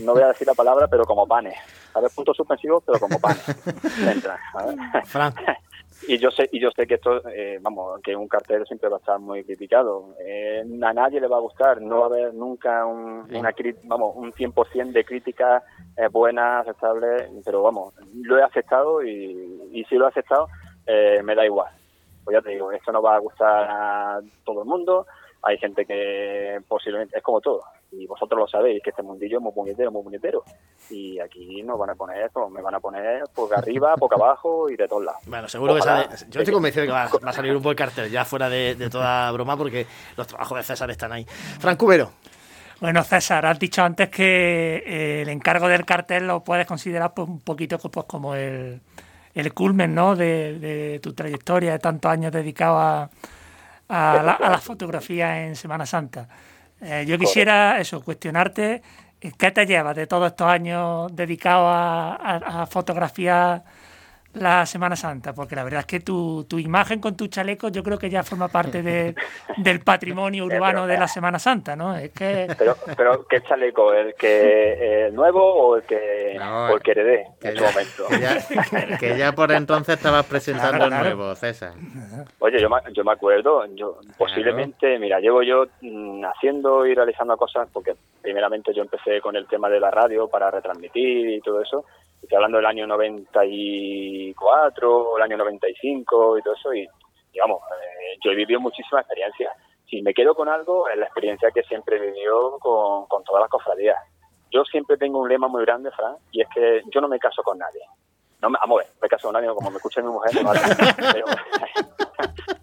[0.00, 1.56] no voy a decir la palabra, pero como panes,
[1.94, 3.42] a ver, puntos suspensivos, pero como panes.
[6.08, 8.96] y yo sé y yo sé que esto eh, vamos que un cartel siempre va
[8.96, 10.14] a estar muy criticado.
[10.24, 14.14] Eh, a nadie le va a gustar no va a haber nunca un, una vamos
[14.16, 15.62] un 100% de críticas
[15.96, 20.48] eh, buenas aceptables pero vamos lo he aceptado y, y si lo he aceptado
[20.86, 21.70] eh, me da igual
[22.24, 25.06] pues ya te digo, esto no va a gustar a todo el mundo,
[25.42, 29.42] hay gente que posiblemente es como todo y vosotros lo sabéis que este mundillo es
[29.42, 30.44] muy puñetero, muy puñetero
[30.88, 34.70] y aquí nos van a poner esto, me van a poner por arriba, por abajo
[34.70, 35.20] y de todos lados.
[35.26, 38.10] Bueno, seguro que sale, yo estoy convencido de que va, a salir un buen cartel
[38.10, 41.24] ya fuera de, toda broma porque los trabajos de César están ahí.
[41.24, 42.10] Frank Cubero.
[42.80, 47.28] Bueno, César, has dicho antes que eh, el encargo del cartel lo puedes considerar pues,
[47.28, 48.80] un poquito pues, como el,
[49.34, 50.14] el culmen ¿no?
[50.16, 53.10] de, tu trayectoria de tantos años dedicado a,
[53.88, 56.28] la, fotografía en Semana Santa.
[56.80, 58.82] Eh, yo quisiera eso, cuestionarte
[59.20, 63.62] eh, qué te llevas de todos estos años dedicados a, a, a fotografiar
[64.34, 67.82] la Semana Santa, porque la verdad es que tu, tu imagen con tu chaleco yo
[67.82, 69.14] creo que ya forma parte de,
[69.58, 71.96] del patrimonio urbano de la Semana Santa, ¿no?
[71.96, 72.48] Es que...
[72.58, 73.92] Pero, pero ¿qué chaleco?
[73.92, 78.06] ¿El que el nuevo o el que, o el que heredé en su momento?
[78.98, 81.72] Que ya, por entonces estabas presentando el nuevo, César.
[82.38, 87.36] Oye, yo me, yo me acuerdo, yo posiblemente, mira, llevo yo mm, haciendo y realizando
[87.36, 91.60] cosas, porque primeramente yo empecé con el tema de la radio para retransmitir y todo
[91.60, 91.84] eso,
[92.22, 96.86] estoy hablando del año 94, el año 95 y todo eso, y
[97.32, 99.52] digamos, eh, yo he vivido muchísimas experiencias.
[99.88, 103.42] Si me quedo con algo, es la experiencia que siempre he vivido con, con todas
[103.42, 103.96] las cofradías.
[104.50, 107.42] Yo siempre tengo un lema muy grande, Fran, y es que yo no me caso
[107.42, 107.80] con nadie.
[108.40, 110.32] No me, vamos me caso con nadie, como me escucha mi mujer,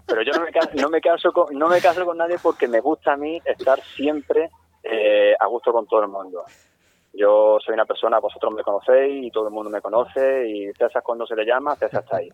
[0.07, 2.67] pero, yo no me, caso, no, me caso con, no me caso con nadie porque
[2.67, 4.49] me gusta a mí estar siempre
[4.83, 6.43] eh, a gusto con todo el mundo.
[7.13, 11.01] Yo soy una persona, vosotros me conocéis y todo el mundo me conoce y César
[11.03, 12.29] cuando se le llama, César está ahí.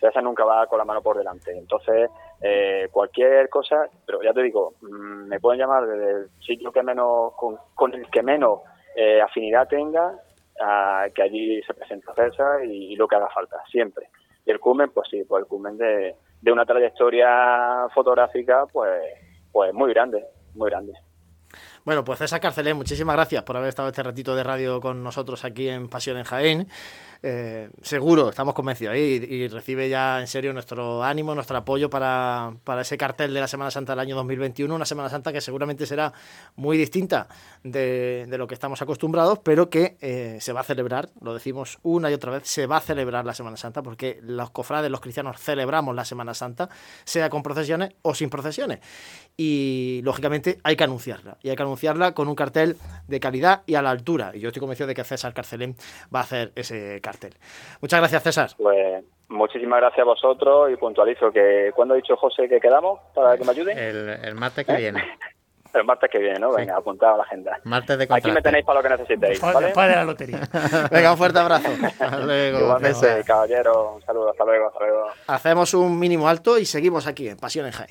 [0.00, 1.56] César nunca va con la mano por delante.
[1.56, 2.10] Entonces,
[2.40, 6.82] eh, cualquier cosa, pero ya te digo, mm, me pueden llamar desde el sitio que
[6.82, 8.60] menos, con, el que menos
[8.94, 10.14] eh, afinidad tenga,
[10.60, 14.08] a que allí se presenta César y, lo que haga falta, siempre.
[14.44, 19.02] Y el cumen, pues sí, pues el cumen de, de una trayectoria fotográfica, pues,
[19.52, 20.92] pues muy grande, muy grande.
[21.84, 25.44] Bueno, pues César Carcelé, muchísimas gracias por haber estado este ratito de radio con nosotros
[25.44, 26.68] aquí en Pasión en Jaén.
[27.20, 32.96] Eh, seguro, estamos convencidos, y, recibe ya en serio nuestro ánimo, nuestro apoyo para, ese
[32.96, 36.12] cartel de la Semana Santa del año 2021, una Semana Santa que seguramente será
[36.54, 37.26] muy distinta
[37.64, 42.08] de, lo que estamos acostumbrados, pero que eh, se va a celebrar, lo decimos una
[42.08, 45.40] y otra vez, se va a celebrar la Semana Santa, porque los cofrades, los cristianos,
[45.40, 46.68] celebramos la Semana Santa,
[47.04, 48.78] sea con procesiones o sin procesiones.
[49.36, 52.76] Y lógicamente hay que anunciarla, y hay que anunciarla con un cartel
[53.08, 54.30] de calidad y a la altura.
[54.34, 55.76] Y yo estoy convencido de que César Carcelén
[56.14, 57.07] va a hacer ese cartel.
[57.80, 58.50] Muchas gracias, César.
[58.56, 63.36] Pues muchísimas gracias a vosotros y puntualizo que cuando ha dicho José que quedamos para
[63.36, 63.78] que me ayuden.
[63.78, 65.02] El, el martes que viene.
[65.74, 66.50] El martes que viene, ¿no?
[66.54, 67.60] Venga, apuntado a la agenda.
[67.64, 68.42] Martes de Aquí me contraste.
[68.42, 69.38] tenéis para lo que necesitéis.
[69.38, 69.66] ¿vale?
[69.66, 70.40] Después de la lotería.
[70.90, 71.68] Venga, un fuerte abrazo.
[71.84, 72.58] Hasta luego.
[72.60, 75.06] Igualmente, caballero, un saludo, hasta luego, hasta luego.
[75.26, 77.90] Hacemos un mínimo alto y seguimos aquí en Pasión en Jaén.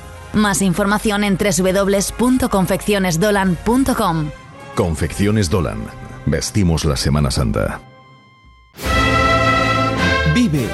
[0.33, 4.29] Más información en www.confeccionesdolan.com.
[4.75, 5.79] Confecciones Dolan.
[6.25, 7.81] Vestimos la Semana Santa.
[10.33, 10.69] Vive,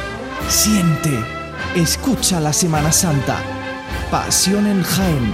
[0.48, 1.10] siente,
[1.76, 3.38] escucha la Semana Santa.
[4.12, 5.34] Pasión en Jaén.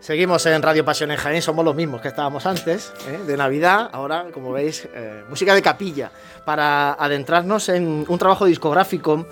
[0.00, 3.20] Seguimos en Radio Pasión en Jaén, somos los mismos que estábamos antes, ¿eh?
[3.26, 3.90] de Navidad.
[3.92, 6.10] Ahora, como veis, eh, música de capilla,
[6.46, 9.26] para adentrarnos en un trabajo discográfico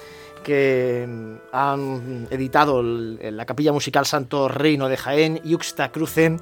[0.44, 6.38] que mm, han editado la capilla musical Santo Reino de Jaén, Yuxta Crucen.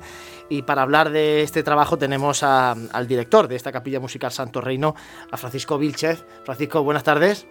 [0.49, 4.97] Y para hablar de este trabajo tenemos al director de esta capilla musical Santo Reino,
[5.31, 6.25] a Francisco Vilchez.
[6.45, 7.47] Francisco, buenas tardes.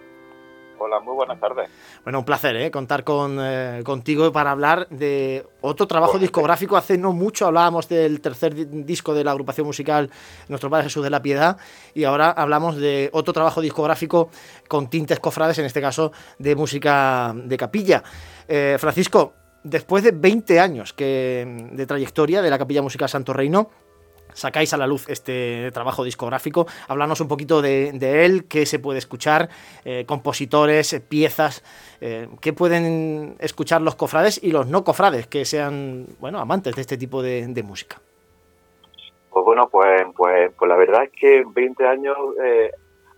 [0.77, 1.69] Hola, muy buenas tardes.
[2.03, 2.69] Bueno, un placer ¿eh?
[2.69, 6.75] contar con, eh, contigo para hablar de otro trabajo discográfico.
[6.77, 10.09] Hace no mucho hablábamos del tercer di- disco de la agrupación musical
[10.49, 11.57] Nuestro Padre Jesús de la Piedad
[11.93, 14.29] y ahora hablamos de otro trabajo discográfico
[14.67, 18.03] con tintes cofrades, en este caso de música de capilla.
[18.47, 19.33] Eh, Francisco,
[19.63, 23.69] después de 20 años que, de trayectoria de la capilla musical Santo Reino,
[24.35, 26.67] sacáis a la luz este trabajo discográfico.
[26.87, 29.49] Hablarnos un poquito de, de él, qué se puede escuchar,
[29.83, 31.63] eh, compositores, eh, piezas,
[32.01, 36.81] eh, qué pueden escuchar los cofrades y los no cofrades, que sean bueno amantes de
[36.81, 37.99] este tipo de, música.
[39.31, 42.71] Pues bueno, pues, pues, pues la verdad es que en 20 años eh,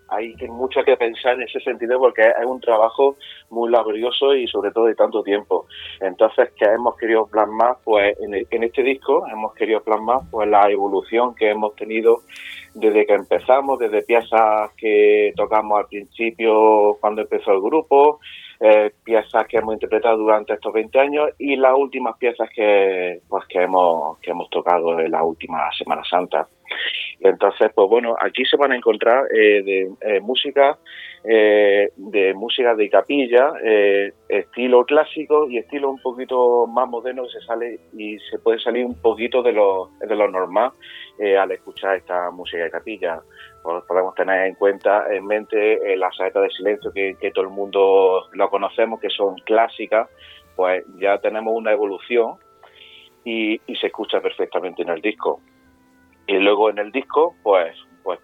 [0.10, 3.18] hay que mucho que pensar en ese sentido porque es un trabajo
[3.50, 5.66] muy laborioso y sobre todo de tanto tiempo.
[6.00, 10.48] Entonces, que hemos querido plasmar, pues en, el- en este disco hemos querido plasmar pues
[10.50, 12.20] la evolución que hemos tenido
[12.74, 18.20] desde que empezamos, desde piezas que tocamos al principio cuando empezó el grupo,
[18.60, 23.46] eh, piezas que hemos interpretado durante estos 20 años y las últimas piezas que pues
[23.48, 26.48] que hemos que hemos tocado en la última Semana Santa.
[27.20, 30.78] Entonces, pues bueno, aquí se van a encontrar eh, de eh, música
[31.24, 37.40] eh, de música de capilla, eh, estilo clásico y estilo un poquito más moderno que
[37.40, 40.72] se sale y se puede salir un poquito de lo, de lo normal
[41.40, 43.20] al escuchar esta música de capilla.
[43.64, 47.52] Pues podemos tener en cuenta, en mente, las saetas de silencio que, que todo el
[47.52, 50.08] mundo lo conocemos, que son clásicas,
[50.56, 52.36] pues ya tenemos una evolución
[53.26, 55.42] y, y se escucha perfectamente en el disco.
[56.28, 58.20] Y luego en el disco, pues, pues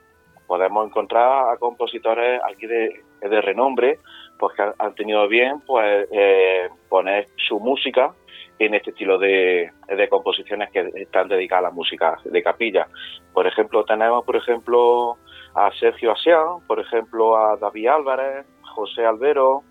[0.46, 4.00] podemos encontrar a compositores aquí de, de renombre,
[4.38, 8.13] pues que han- tenido bien pues eh, poner su música
[8.60, 12.88] en este estilo de, de composiciones que están dedicadas a la música de capilla.
[13.34, 15.18] Por ejemplo, tenemos, por ejemplo,
[15.56, 19.63] a Sergio Asián, por ejemplo, a David Álvarez, José Albero,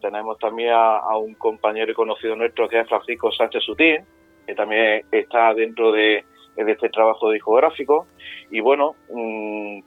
[0.00, 4.04] tenemos también a, a un compañero y conocido nuestro que es Francisco Sánchez Sutín,
[4.46, 6.24] que también está dentro de,
[6.64, 8.06] de este trabajo discográfico.
[8.50, 9.80] Y bueno, mm,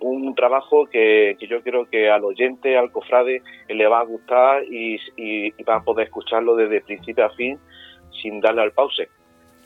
[0.00, 4.64] un trabajo que, que yo creo que al oyente, al cofrade, le va a gustar
[4.64, 7.58] y, y- y va a poder escucharlo desde principio a fin
[8.22, 9.08] sin darle al pause.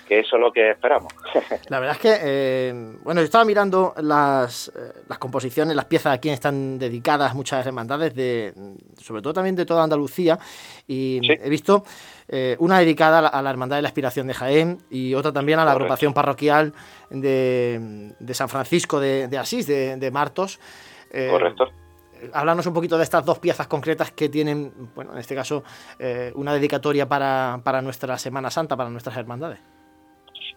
[0.05, 1.12] Que eso es lo que esperamos.
[1.69, 6.14] La verdad es que, eh, bueno, yo estaba mirando las, eh, las composiciones, las piezas
[6.14, 8.53] a quien están dedicadas muchas hermandades, de,
[9.01, 10.38] sobre todo también de toda Andalucía,
[10.87, 11.85] y he visto
[12.29, 15.64] eh, una dedicada a la, Hermandad de la Aspiración de Jaén y otra también a
[15.64, 16.73] la agrupación parroquial
[17.11, 20.61] de, de, San Francisco de, Asís, de, Martos.
[21.31, 21.71] Correcto
[22.33, 25.62] háblanos un poquito de estas dos piezas concretas que tienen, bueno, en este caso,
[26.35, 29.61] una dedicatoria para, para, nuestra Semana Santa, para nuestras hermandades.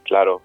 [0.08, 0.42] Claro,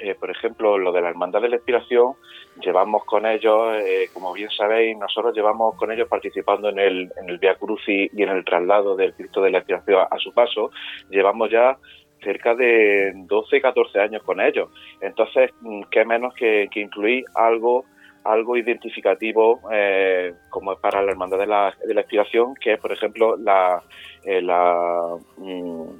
[0.00, 2.14] eh, por ejemplo, lo de la Hermandad de la Inspiración,
[2.60, 7.30] llevamos con ellos, eh, como bien sabéis, nosotros llevamos con ellos participando en el, en
[7.30, 10.72] el Via Crucis y en el traslado del Cristo de la Inspiración a, su paso,
[11.08, 11.78] llevamos ya
[12.20, 14.70] cerca de 12, 14 años con ellos.
[15.00, 17.84] Entonces, mm, qué menos que, incluir algo
[18.24, 22.80] algo identificativo eh, como es para la Hermandad de la, de la Inspiración, que es,
[22.80, 23.80] por ejemplo, la,
[24.24, 25.90] la mm,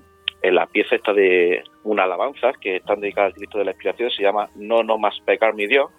[0.42, 4.22] la pieza esta de una alabanza que está dedicada al Cristo de la Inspiración, se
[4.22, 5.90] llama No, no más pecar mi Dios,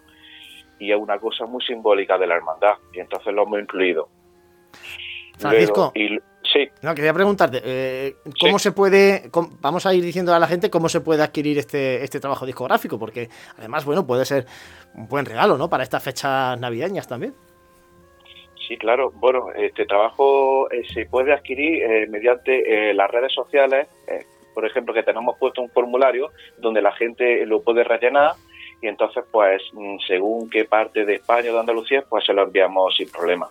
[0.79, 4.09] y es una cosa muy simbólica de la hermandad, y entonces lo hemos incluido.
[5.37, 6.67] Francisco, sí.
[6.81, 9.29] no, quería preguntarte, eh, ¿cómo se puede,
[9.61, 12.99] vamos a ir diciendo a la gente cómo se puede adquirir este, este trabajo discográfico?
[12.99, 14.45] Porque además, bueno, puede ser
[14.95, 15.69] un buen regalo, ¿no?
[15.69, 17.33] Para estas fechas navideñas también.
[18.67, 19.11] Sí, claro.
[19.15, 23.87] Bueno, este trabajo eh, se puede adquirir eh, mediante las redes sociales
[24.57, 28.31] por ejemplo, que tenemos puesto un formulario donde la gente lo puede rellenar
[28.81, 32.41] y entonces, pues, mm, según qué parte de España o de Andalucía, pues se lo
[32.41, 33.47] enviamos sin problema.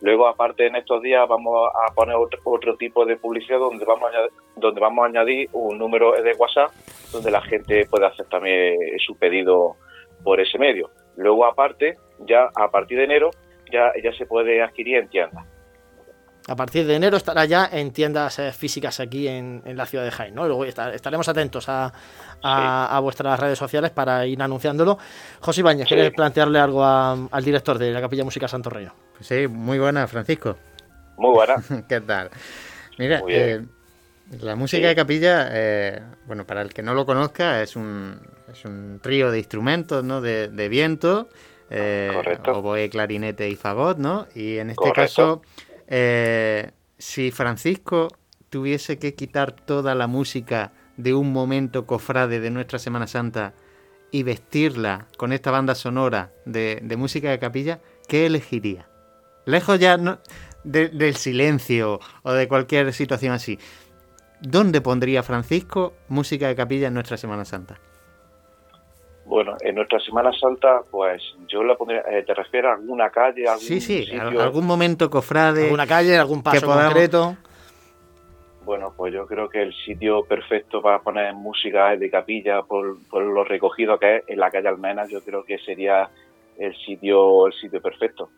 [0.00, 2.14] Luego, aparte, en estos días vamos a poner
[2.44, 6.70] otro, tipo de publicidad donde vamos, a, donde vamos a añadir un número de WhatsApp
[7.10, 9.74] donde la gente puede hacer también su pedido
[10.22, 10.88] por ese medio.
[11.16, 13.30] Luego, aparte, ya a partir de enero,
[13.72, 15.53] ya, ya se puede adquirir en tiendas.
[16.46, 20.10] A partir de enero estará ya en tiendas eh, físicas aquí en, la ciudad de
[20.10, 20.34] Jaén.
[20.34, 20.46] ¿no?
[20.46, 24.98] Luego estaremos atentos a, vuestras redes sociales para ir anunciándolo.
[25.40, 28.92] José Ibañez, ¿quieres plantearle algo al director de la Capilla Música Santo Reino?
[29.16, 30.56] Pues sí, muy buena, Francisco.
[31.16, 31.54] Muy buena.
[31.88, 32.28] ¿Qué tal?
[32.98, 33.64] Mira, eh,
[34.40, 38.20] la música de capilla, eh, bueno, para el que no lo conozca, es un,
[38.52, 40.20] es un trío de instrumentos, ¿no?
[40.20, 41.30] De, viento,
[42.46, 44.26] oboe, clarinete y fagot, ¿no?
[44.34, 45.40] Y en este caso
[45.86, 48.08] eh, si Francisco
[48.50, 53.54] tuviese que quitar toda la música de un momento cofrade de nuestra Semana Santa
[54.10, 58.88] y vestirla con esta banda sonora de, música de capilla, ¿qué elegiría?
[59.44, 59.98] Lejos ya
[60.62, 63.58] del silencio o de cualquier situación así.
[64.40, 67.80] ¿Dónde pondría Francisco música de capilla en nuestra Semana Santa?
[69.26, 73.48] Bueno, en nuestra Semana Santa, pues yo la pondría, eh, ¿te refieres a alguna calle?
[73.48, 75.64] Algún sí, sí, algún momento cofrade.
[75.64, 77.36] ¿Alguna calle, algún paso concreto?
[78.64, 83.44] Bueno, pues yo creo que el sitio perfecto para poner música de capilla, por, lo
[83.44, 86.08] recogido que es en la calle Almenas, yo creo que sería
[86.58, 88.30] el sitio, el sitio perfecto.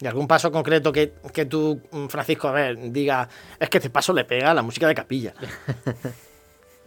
[0.00, 3.28] ¿Y algún paso concreto que, que tú, Francisco, a ver, diga,
[3.58, 5.34] es que este paso le pega a la música de capilla?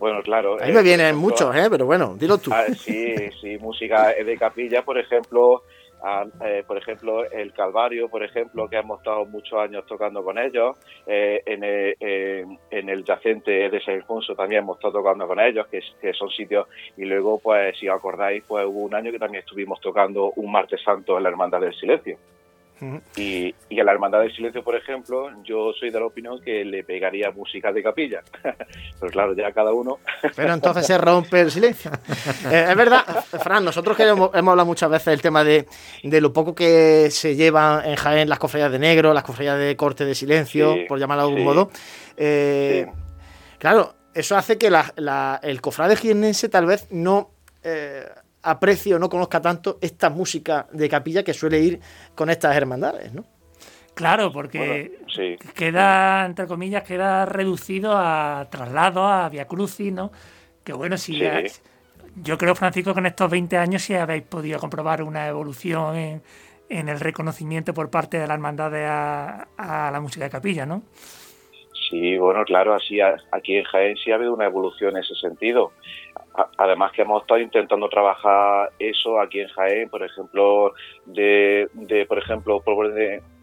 [0.01, 0.57] Bueno, claro.
[0.59, 1.67] Ahí me eh, vienen muchos, ¿eh?
[1.69, 2.49] Pero bueno, dilo tú.
[2.51, 5.61] Ah, sí, sí, música de capilla, por ejemplo,
[6.01, 10.39] ah, eh, por ejemplo, el Calvario, por ejemplo, que hemos estado muchos años tocando con
[10.39, 11.95] ellos, eh, en, el,
[12.71, 16.31] en, el yacente de San Alfonso también hemos estado tocando con ellos, que, que, son
[16.31, 20.31] sitios, y luego, pues, si os acordáis, pues hubo un año que también estuvimos tocando
[20.35, 22.17] un martes santo en la Hermandad del Silencio.
[23.15, 26.65] Y, y, a la Hermandad del Silencio, por ejemplo, yo soy de la opinión que
[26.65, 28.21] le pegaría música de capilla.
[28.99, 29.99] Pero claro, ya cada uno.
[30.35, 31.91] Pero entonces se rompe el silencio.
[32.51, 33.03] Eh, es verdad,
[33.43, 35.67] Fran, nosotros que hemos, hablado muchas veces del tema de,
[36.03, 39.75] de, lo poco que se lleva en Jaén las cofradías de negro, las cofradías de
[39.75, 41.71] corte de silencio, por llamarlo de algún modo.
[42.17, 42.87] Eh,
[43.59, 47.31] claro, eso hace que la, el cofrade jiennense tal vez no.
[47.63, 48.05] Eh,
[48.43, 51.79] aprecio o no conozca tanto esta música de capilla que suele ir
[52.15, 53.25] con estas hermandades, ¿no?
[53.93, 54.99] Claro, porque
[55.53, 60.11] queda, entre comillas, queda reducido a traslado, a Via Crucis, ¿no?
[60.63, 61.21] Que bueno, si
[62.15, 66.21] yo creo, Francisco, que en estos 20 años sí habéis podido comprobar una evolución en,
[66.69, 70.83] en el reconocimiento por parte de la hermandad a, a la música de capilla, ¿no?
[71.89, 75.73] Sí, bueno, claro, así aquí en Jaén sí ha habido una evolución en ese sentido.
[76.33, 80.73] Además que hemos estado intentando trabajar eso aquí en Jaén, por ejemplo,
[81.05, 81.67] de,
[82.07, 82.63] por ejemplo,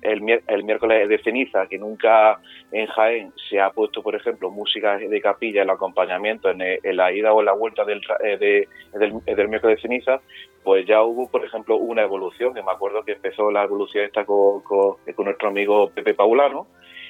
[0.01, 2.41] el, el, miércoles de ceniza, que nunca
[2.73, 6.61] en Jaén se ha puesto, por ejemplo, música de capilla, el acompañamiento en,
[6.97, 10.21] la ida o la vuelta del, eh, del, miércoles de ceniza,
[10.65, 14.25] pues ya hubo, por ejemplo, una evolución, que me acuerdo que empezó la evolución esta
[14.25, 16.69] con, con, con nuestro amigo Pepe Paulano,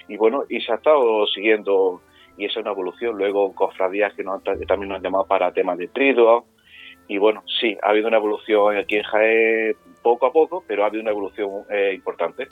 [0.09, 2.01] y bueno, y se ha estado siguiendo
[2.38, 3.18] y esa es una evolución.
[3.18, 6.46] Luego cofradías que nos, también nos han llamado para temas de triduo.
[7.09, 10.86] Y bueno, sí, ha habido una evolución aquí en Jaén poco a poco, pero ha
[10.86, 12.49] habido una evolución eh, importante.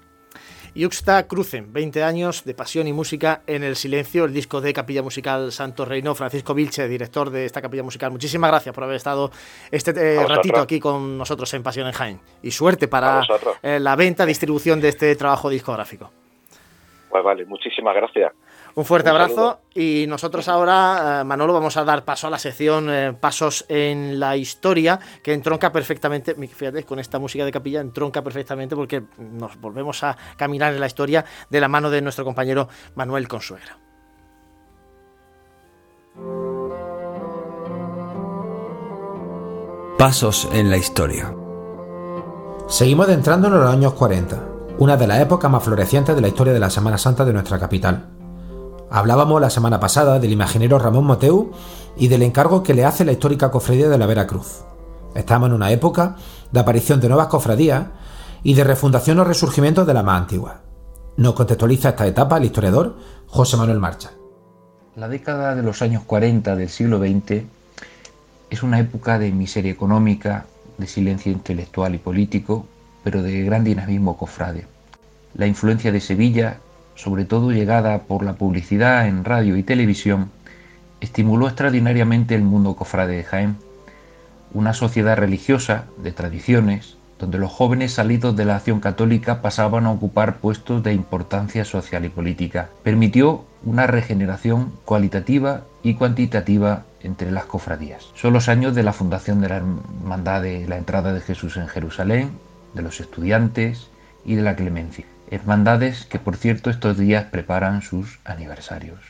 [0.75, 5.03] Yuxta Crucen, 20 años de pasión y música en el silencio, el disco de Capilla
[5.03, 6.15] Musical Santo Reino.
[6.15, 9.31] Francisco Vilche, director de esta Capilla Musical, muchísimas gracias por haber estado
[9.71, 12.21] este eh, ratito aquí con nosotros en Pasión en Jaén.
[12.43, 13.23] Y suerte para
[13.63, 16.11] eh, la venta, distribución de este trabajo discográfico.
[17.09, 18.33] Pues vale, muchísimas gracias.
[18.77, 22.91] Un fuerte abrazo y nosotros ahora, eh, Manolo, vamos a dar paso a la sección
[22.91, 28.23] eh, Pasos en la Historia, que entronca perfectamente, fíjate, con esta música de capilla, entronca
[28.23, 32.69] perfectamente porque nos volvemos a caminar en la historia de la mano de nuestro compañero
[32.97, 33.79] Manuel Consuegra.
[39.97, 41.35] Pasos en la Historia.
[42.69, 46.53] Seguimos adentrando en los años 40, una de las épocas más florecientes de la historia
[46.53, 48.16] de la Semana Santa de nuestra capital
[48.91, 51.51] Hablábamos la semana pasada del imaginero Ramón Moteu
[51.97, 54.63] y del encargo que le hace la histórica cofradía de la Veracruz.
[55.15, 56.17] Estamos en una época
[56.53, 57.87] de aparición de nuevas cofradías
[58.45, 60.61] y de refundación o resurgimiento de la más antigua.
[61.17, 64.13] Nos contextualiza esta etapa el historiador José Manuel Marcha.
[64.95, 67.43] La década de los años 40 del siglo XX
[68.51, 70.47] es una época de miseria económica,
[70.79, 72.67] de silencio intelectual y político,
[73.03, 74.67] pero de gran dinamismo cofrade.
[75.35, 76.61] La influencia de Sevilla
[76.97, 80.31] sobre todo llegada por la publicidad en radio y televisión,
[81.01, 83.57] estimuló extraordinariamente el mundo cofrade de Jaén,
[84.53, 89.91] una sociedad religiosa de tradiciones, donde los jóvenes salidos de la acción católica pasaban a
[89.91, 92.69] ocupar puestos de importancia social y política.
[92.83, 98.07] Permitió una regeneración cualitativa y cuantitativa entre las cofradías.
[98.15, 101.69] Son los años de la fundación de la Hermandad de la Entrada de Jesús en
[101.69, 102.31] Jerusalén,
[102.75, 103.89] de los estudiantes
[104.25, 109.01] y de la clemencia hermandades que por cierto estos días preparan sus aniversarios.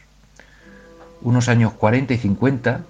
[1.22, 2.80] Unos años 40 y 50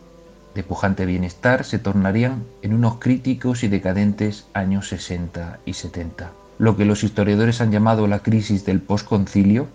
[0.55, 6.33] de pujante bienestar se tornarían en unos críticos y decadentes años 60 y 70.
[6.59, 9.69] Lo que los historiadores han llamado la crisis del posconcilio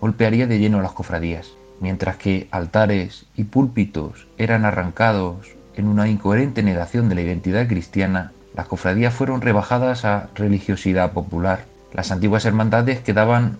[0.00, 6.08] golpearía de lleno a las cofradías, mientras que altares y púlpitos eran arrancados en una
[6.08, 12.44] incoherente negación de la identidad cristiana, las cofradías fueron rebajadas a religiosidad popular las antiguas
[12.44, 13.56] hermandades quedaban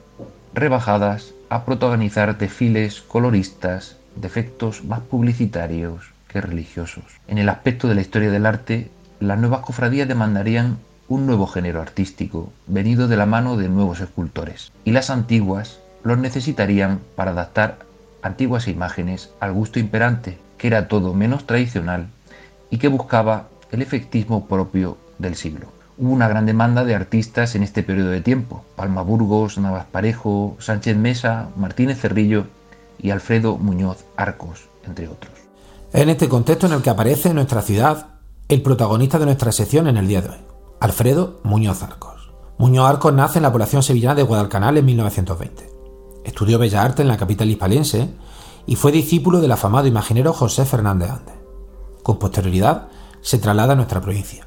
[0.53, 7.05] rebajadas a protagonizar desfiles coloristas de efectos más publicitarios que religiosos.
[7.29, 10.77] En el aspecto de la historia del arte, las nuevas cofradías demandarían
[11.09, 16.19] un nuevo género artístico, venido de la mano de nuevos escultores, y las antiguas los
[16.19, 17.79] necesitarían para adaptar
[18.21, 22.09] antiguas imágenes al gusto imperante, que era todo menos tradicional
[22.69, 25.76] y que buscaba el efectismo propio del siglo.
[25.99, 28.65] Hubo una gran demanda de artistas en este periodo de tiempo.
[28.77, 32.45] Palma Burgos, Navas Parejo, Sánchez Mesa, Martínez Cerrillo
[32.99, 35.33] y Alfredo Muñoz Arcos, entre otros.
[35.93, 38.09] En este contexto en el que aparece en nuestra ciudad
[38.49, 40.37] el protagonista de nuestra sección en el día de hoy,
[40.81, 42.31] Alfredo Muñoz Arcos.
[42.59, 45.71] Muñoz Arcos nace en la población sevillana de Guadalcanal en 1920.
[46.25, 48.11] Estudió Bellas Artes en la capital hispalense
[48.67, 51.35] y fue discípulo del afamado imaginero José Fernández Andes.
[52.03, 52.89] Con posterioridad
[53.23, 54.47] se traslada a nuestra provincia.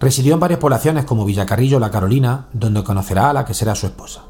[0.00, 3.86] Residió en varias poblaciones como Villacarrillo La Carolina, donde conocerá a la que será su
[3.86, 4.22] esposa.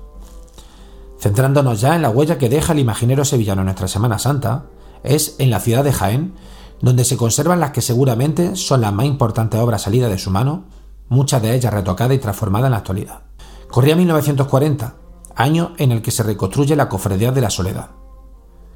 [1.20, 4.66] Centrándonos ya en la huella que deja el imaginero sevillano en nuestra Semana Santa,
[5.02, 6.34] es en la ciudad de Jaén,
[6.80, 10.64] donde se conservan las que seguramente son las más importantes obras salidas de su mano,
[11.08, 13.22] muchas de ellas retocadas y transformadas en la actualidad.
[13.68, 14.94] Corría 1940,
[15.34, 17.90] año en el que se reconstruye la Cofradía de la Soledad.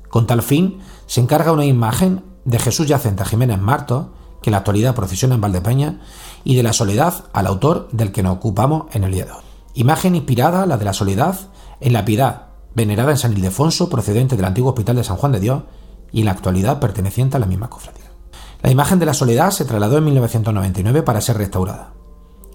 [0.09, 4.13] Con tal fin, se encarga una imagen de Jesús yacente a Jiménez Marto,
[4.43, 6.01] que en la actualidad procesiona en Valdepeña,
[6.45, 9.33] y de la soledad al autor del que nos ocupamos en el día de.
[9.75, 11.39] Imagen inspirada, la de la soledad,
[11.81, 15.41] en la piedad, venerada en San Ildefonso, procedente del antiguo Hospital de San Juan de
[15.41, 15.63] Dios,
[16.11, 18.11] y en la actualidad perteneciente a la misma cofradía.
[18.63, 21.95] La imagen de la soledad se trasladó en 1999 para ser restaurada.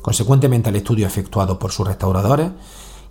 [0.02, 2.52] Consecuentemente al estudio efectuado por sus restauradores,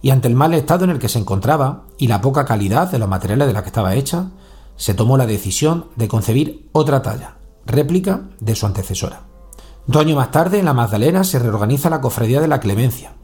[0.03, 2.99] y ante el mal estado en el que se encontraba y la poca calidad de
[2.99, 4.31] los materiales de la que estaba hecha,
[4.77, 7.36] se tomó la decisión de concebir otra talla,
[7.67, 9.23] réplica de su antecesora.
[9.87, 13.15] Dos años más tarde, en la Magdalena se reorganiza la Cofradía de la Clemencia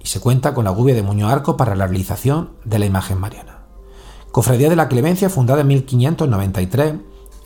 [0.00, 3.18] y se cuenta con la gubia de Muñoz Arco para la realización de la imagen
[3.18, 3.60] mariana.
[4.30, 6.94] Cofradía de la Clemencia fundada en 1593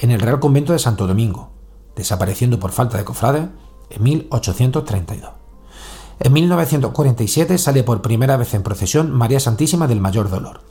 [0.01, 1.51] en el Real Convento de Santo Domingo,
[1.94, 3.49] desapareciendo por falta de cofrades
[3.90, 5.30] en 1832.
[6.20, 10.62] En 1947 sale por primera vez en procesión María Santísima del Mayor Dolor.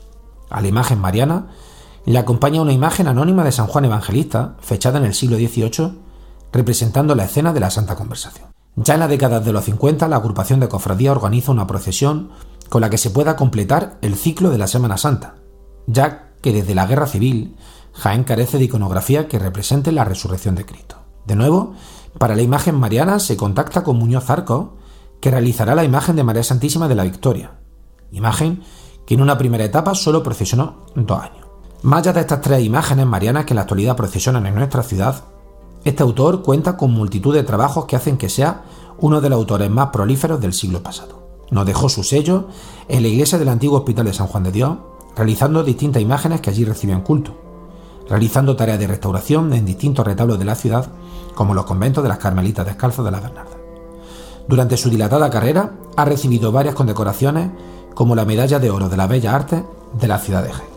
[0.49, 1.47] A la imagen mariana
[2.07, 5.91] le acompaña una imagen anónima de San Juan Evangelista, fechada en el siglo XVIII
[6.53, 8.47] representando la escena de la Santa Conversación.
[8.77, 12.29] Ya en la década de los 50, la agrupación de cofradía organiza una procesión
[12.69, 15.35] con la que se pueda completar el ciclo de la Semana Santa,
[15.85, 17.57] ya que desde la Guerra Civil
[17.91, 20.97] Jaén carece de iconografía que represente la resurrección de Cristo.
[21.25, 21.73] De nuevo,
[22.17, 24.77] para la imagen mariana se contacta con Muñoz Arco,
[25.19, 27.59] que realizará la imagen de María Santísima de la Victoria,
[28.11, 28.63] imagen
[29.05, 31.46] que en una primera etapa solo procesionó dos años.
[31.83, 35.23] Más allá de estas tres imágenes marianas que en la actualidad procesionan en nuestra ciudad,
[35.83, 38.63] este autor cuenta con multitud de trabajos que hacen que sea
[38.99, 41.45] uno de los autores más prolíferos del siglo pasado.
[41.51, 42.47] Nos dejó su sello
[42.87, 44.77] en la iglesia del antiguo Hospital de San Juan de Dios,
[45.15, 47.35] realizando distintas imágenes que allí reciben culto,
[48.09, 50.91] realizando tareas de restauración en distintos retablos de la ciudad,
[51.35, 53.55] como los conventos de las Carmelitas Descalzas de la Bernarda.
[54.47, 57.51] Durante su dilatada carrera ha recibido varias condecoraciones
[57.93, 59.63] como la Medalla de Oro de la Bella Arte
[59.93, 60.76] de la ciudad de Jaén.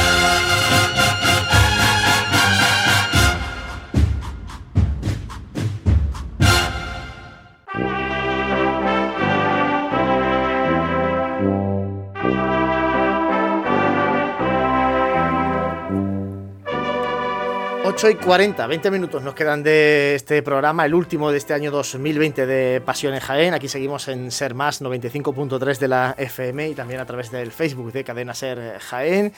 [17.93, 21.71] 8 y 40, 20 minutos nos quedan de este programa, el último de este año
[21.71, 23.53] 2020 de Pasión en Jaén.
[23.53, 27.91] Aquí seguimos en Ser Más 95.3 de la FM y también a través del Facebook
[27.91, 29.33] de Cadena Ser Jaén.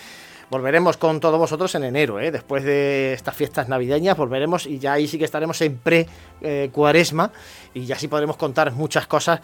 [0.52, 2.30] Volveremos con todos vosotros en enero, ¿eh?
[2.30, 7.32] después de estas fiestas navideñas, volveremos y ya ahí sí que estaremos en pre-cuaresma
[7.74, 9.42] y ya sí podremos contar muchas cosas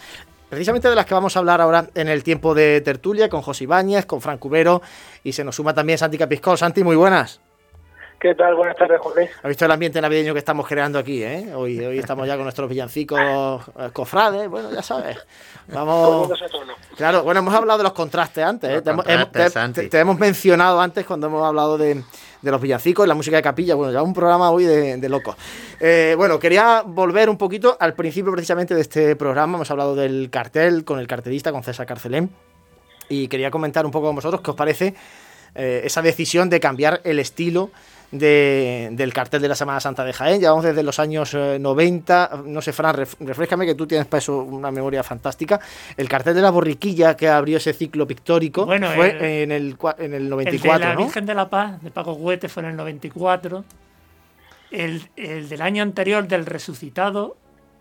[0.49, 3.63] precisamente de las que vamos a hablar ahora en el tiempo de tertulia con José
[3.63, 4.83] Ibáñez, con Fran Cubero
[5.23, 6.59] y se nos suma también Santi Capiscol.
[6.59, 7.41] Santi, muy buenas.
[8.19, 8.53] ¿Qué tal?
[8.55, 9.29] Buenas tardes, José.
[9.41, 11.23] ¿Has visto el ambiente navideño que estamos creando aquí?
[11.23, 11.53] Eh?
[11.55, 15.17] Hoy, hoy estamos ya con nuestros villancicos eh, cofrades, bueno, ya sabes.
[15.69, 16.29] Vamos.
[16.97, 18.69] Claro, bueno, hemos hablado de los contrastes antes.
[18.69, 18.81] ¿eh?
[18.81, 22.03] te, hemos, mencionado antes cuando hemos hablado de,
[22.41, 23.75] los villancicos y la música de capilla.
[23.75, 25.37] Bueno, ya un programa hoy de, de locos.
[25.79, 29.55] Eh, bueno, quería volver un poquito al principio precisamente de este programa.
[29.55, 32.29] Hemos hablado del cartel con el cartelista, con César Carcelén.
[33.07, 34.93] Y quería comentar un poco con vosotros qué os parece
[35.55, 37.71] esa decisión de cambiar el estilo
[38.11, 40.39] del cartel de la Semana Santa de Jaén.
[40.39, 42.29] Llevamos desde los años 90.
[42.31, 45.59] Eh, no sé, Fran, refrescame que tú tienes para eso una memoria fantástica.
[45.95, 50.29] El cartel de la borriquilla que abrió ese ciclo pictórico fue en, el, en el
[50.29, 50.75] 94.
[50.75, 53.63] El de la Virgen de la Paz, de Paco Huete, fue en el 94.
[54.71, 57.37] El, el del año anterior del resucitado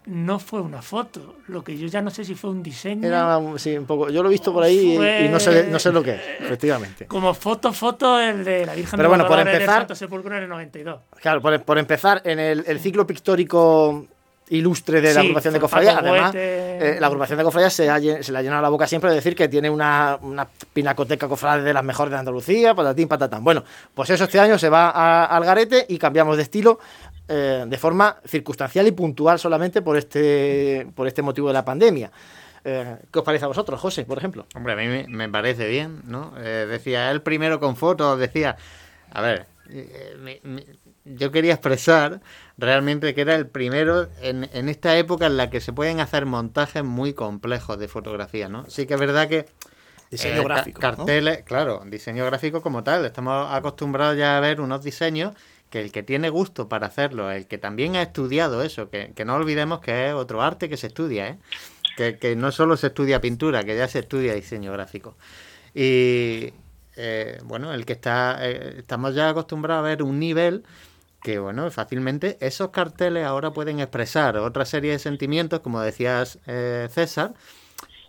[0.07, 1.37] no fue una foto.
[1.49, 3.07] Lo que yo ya no sé si fue un diseño.
[3.07, 4.11] Era sí, un poco.
[4.11, 7.07] Yo lo he visto por ahí y, no, sé, no sé lo que es, efectivamente.
[7.07, 9.87] Como foto, foto el de la Virgen Pero de bueno, por empezar.
[9.91, 11.01] en el 92.
[11.21, 14.07] Claro, por, por empezar, en el, el, ciclo pictórico
[14.51, 15.97] ilustre de la agrupación de cofradías.
[15.97, 19.17] Además, eh, la agrupación de cofradías se, se le ha llenado la boca siempre de
[19.17, 23.45] decir que tiene una, una pinacoteca cofrade de las mejores de Andalucía, patatín, patatán.
[23.45, 26.79] Bueno, pues eso este año se va al garete y cambiamos de estilo
[27.31, 32.11] eh, de forma circunstancial y puntual solamente por este, por este motivo de la pandemia.
[32.65, 34.47] Eh, ¿Qué os parece a vosotros, José, por ejemplo?
[34.55, 36.33] Hombre, a mí me, parece bien, ¿no?
[36.39, 38.57] Eh, decía, él primero con fotos, decía,
[39.13, 39.47] a ver,
[41.05, 42.21] yo quería expresar
[42.57, 46.25] realmente que era el primero en, en, esta época en la que se pueden hacer
[46.25, 48.65] montajes muy complejos de fotografía, ¿no?
[48.71, 49.45] Sí que es verdad que...
[50.11, 50.81] Diseño gráfico.
[50.81, 53.05] Carteles, claro, diseño gráfico como tal.
[53.05, 55.35] Estamos acostumbrados ya a ver unos diseños
[55.71, 59.35] que el que tiene gusto para hacerlo, el que también ha estudiado eso, que, no
[59.35, 62.19] olvidemos que es otro arte que se estudia, ¿eh?
[62.19, 65.17] que, no solo se estudia pintura, que ya se estudia diseño gráfico.
[65.75, 66.53] Y
[66.97, 70.65] eh, bueno, el que está, eh, estamos ya acostumbrados a ver un nivel
[71.23, 77.35] que bueno, fácilmente esos carteles ahora pueden expresar otra serie de sentimientos, como decías César,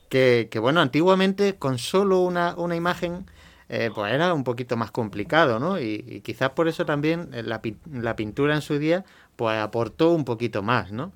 [0.09, 3.25] que, que, bueno, antiguamente con solo una, una imagen
[3.69, 5.79] eh, pues era un poquito más complicado, ¿no?
[5.79, 7.61] Y, quizás por eso también eh, la,
[7.93, 9.05] la, pintura en su día
[9.35, 11.13] pues aportó un poquito más, ¿no?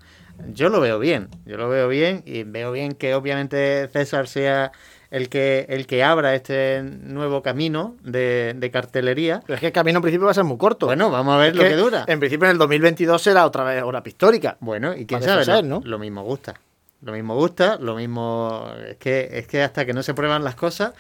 [0.54, 4.72] Yo lo veo bien, yo lo veo bien y veo bien que obviamente César sea
[5.10, 9.42] el que, el que abra este nuevo camino de, cartelería.
[9.46, 10.88] Pero es que el camino en principio va a ser muy corto.
[10.88, 12.06] Bueno, vamos a ver lo que, dura.
[12.08, 14.58] En principio en el 2022 será otra vez hora pictórica.
[14.60, 15.82] Bueno, y quién sabe, ¿no?
[15.84, 16.56] Lo mismo gusta.
[17.04, 18.72] Lo mismo gusta, lo mismo...
[18.88, 20.94] Es que, es que hasta que no se prueban las cosas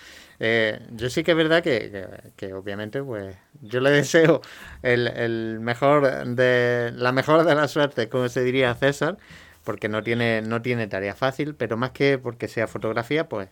[0.45, 4.41] eh, yo sí que es verdad que, obviamente, pues yo le deseo
[4.81, 9.17] el, mejor de la mejor de la suerte, como se diría César,
[9.63, 13.49] porque no tiene, no tiene tarea fácil, pero más que porque sea fotografía, pues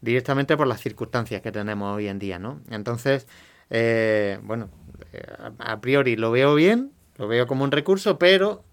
[0.00, 2.60] directamente por las circunstancias que tenemos hoy en día, ¿no?
[2.70, 3.26] Entonces,
[3.70, 4.68] eh, bueno,
[5.12, 5.22] eh,
[5.58, 8.64] a priori lo veo bien, lo veo como un recurso, pero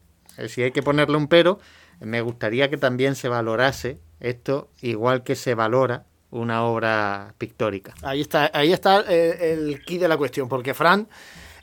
[0.50, 1.60] si hay que ponerle un pero,
[2.00, 7.94] me gustaría que también se valorase esto igual que se valora una obra pictórica.
[8.02, 11.08] Ahí está, ahí está el, key de la cuestión, porque Fran,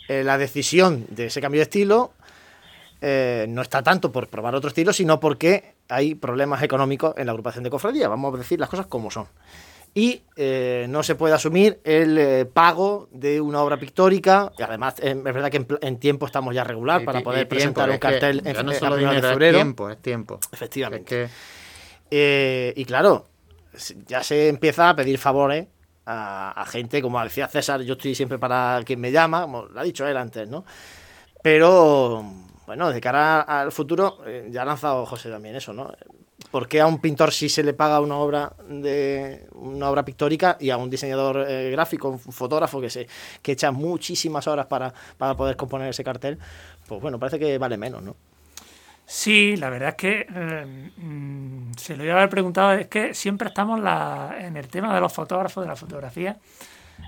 [0.08, 2.12] eh, la decisión de ese cambio de estilo
[3.00, 7.32] eh, no está tanto por probar otro estilo, sino porque hay problemas económicos en la
[7.32, 8.08] agrupación de cofradía.
[8.08, 9.26] Vamos a decir las cosas como son.
[9.94, 14.50] Y eh, no se puede asumir el eh, pago de una obra pictórica.
[14.58, 18.42] Y además, es verdad que en, tiempo estamos ya regular para poder presentar un cartel
[18.44, 19.58] en, no solo dinero, de febrero.
[19.58, 20.40] Es tiempo, es tiempo.
[20.50, 21.28] Efectivamente.
[22.10, 23.28] y claro,
[24.06, 25.66] ya se empieza a pedir favores
[26.06, 29.84] a, gente, como decía César, yo estoy siempre para quien me llama, como lo ha
[29.84, 30.64] dicho él antes, ¿no?
[31.42, 32.24] Pero
[32.66, 35.92] bueno, de cara al futuro, eh, ya ha lanzado José también eso, ¿no?
[36.52, 40.58] ¿Por qué a un pintor sí se le paga una obra de una obra pictórica
[40.60, 43.08] y a un diseñador eh, gráfico, un fotógrafo que se
[43.40, 46.38] que echa muchísimas horas para, para poder componer ese cartel?
[46.86, 48.14] Pues bueno, parece que vale menos, ¿no?
[49.06, 53.14] Sí, la verdad es que eh, mm, se lo iba a haber preguntado, es que
[53.14, 53.80] siempre estamos
[54.38, 56.36] en el tema de los fotógrafos, de la fotografía.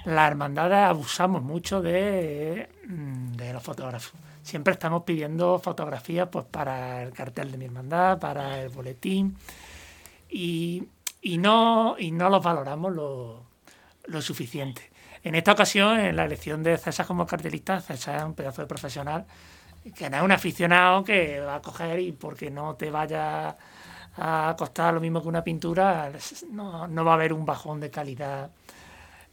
[0.05, 4.13] Las hermandades abusamos mucho de, mm, de los fotógrafos
[4.45, 9.37] siempre estamos pidiendo fotografías pues, para el cartel de mi hermandad, para el boletín,
[10.29, 10.87] y,
[11.39, 14.91] no, y no los valoramos lo, suficiente.
[15.23, 18.69] En esta ocasión, en la elección de César como cartelista, César es un pedazo de
[18.69, 19.25] profesional
[19.97, 23.57] que no es un aficionado que va a coger y porque no te vaya
[24.17, 26.11] a costar lo mismo que una pintura,
[26.51, 28.51] no, va a haber un bajón de calidad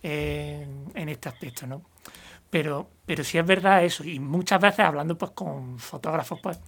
[0.04, 1.84] en, este aspecto, ¿no?
[2.50, 6.60] Pero, pero sí es verdad eso, y muchas veces hablando pues con fotógrafos, pues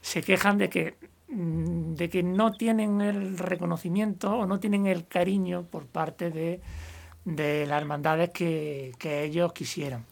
[0.00, 0.96] se quejan de que,
[1.28, 6.60] mm, de que no tienen el reconocimiento o no tienen el cariño por parte de,
[7.24, 10.06] las hermandades que, ellos quisieran.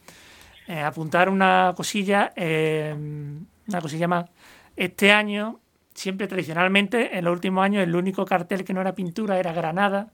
[0.69, 2.95] Eh, apuntar una cosilla, eh,
[3.69, 4.27] una cosilla más.
[4.77, 5.61] Este año,
[5.95, 10.13] siempre tradicionalmente, en los últimos años, el único cartel que no era pintura era Granada,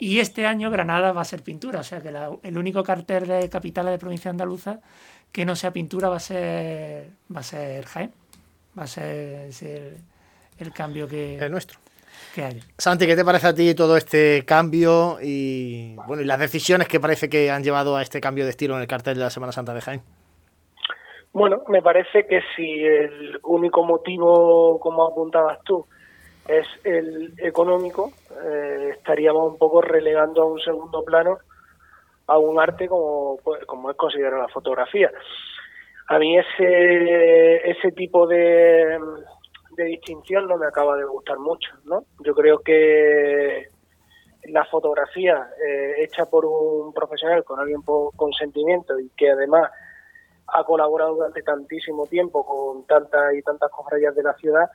[0.00, 2.08] y este año Granada va a ser pintura, o sea que
[2.42, 4.80] el único cartel de capitales de provincia andaluza
[5.30, 8.12] que no sea pintura va a ser va a ser Jaén.
[8.78, 9.50] Va a ser,
[10.58, 11.78] el cambio que, el nuestro.
[12.34, 12.60] que hay.
[12.78, 17.00] Santi, ¿qué te parece a ti todo este cambio y bueno y las decisiones que
[17.00, 19.52] parece que han llevado a este cambio de estilo en el cartel de la Semana
[19.52, 20.02] Santa de Jaén?
[21.32, 25.86] Bueno, me parece que si el único motivo, como apuntabas tú,
[26.58, 28.12] es el económico,
[28.44, 31.38] eh, estaríamos un poco relegando a un segundo plano
[32.26, 35.10] a un arte como, pues, como es considerado la fotografía.
[36.08, 38.98] A mí ese, ese tipo de,
[39.76, 42.04] de distinción no me acaba de gustar mucho, ¿no?
[42.20, 43.66] Yo creo que
[44.44, 49.70] la fotografía eh, hecha por un profesional con alguien con consentimiento y que además
[50.46, 54.68] ha colaborado durante tantísimo tiempo con tantas y tantas cofradías de la ciudad,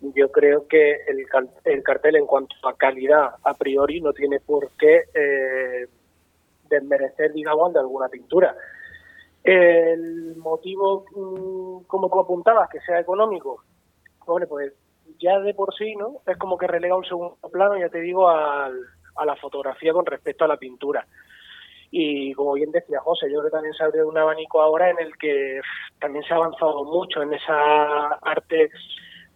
[0.00, 1.26] yo creo que el,
[1.64, 5.86] el, cartel en cuanto a calidad a priori no tiene por qué eh,
[6.68, 8.56] desmerecer, digamos, de alguna pintura.
[9.42, 13.62] El motivo, mm, como tú apuntabas, que sea económico,
[14.26, 14.72] bueno, pues
[15.18, 16.20] ya de por sí, ¿no?
[16.26, 18.70] Es como que relega un segundo plano, ya te digo, a
[19.24, 21.06] la fotografía con respecto a la pintura.
[21.90, 24.98] Y como bien decía José, yo creo que también se abre un abanico ahora en
[25.00, 25.60] el que
[25.98, 28.70] también se ha avanzado mucho en esa arte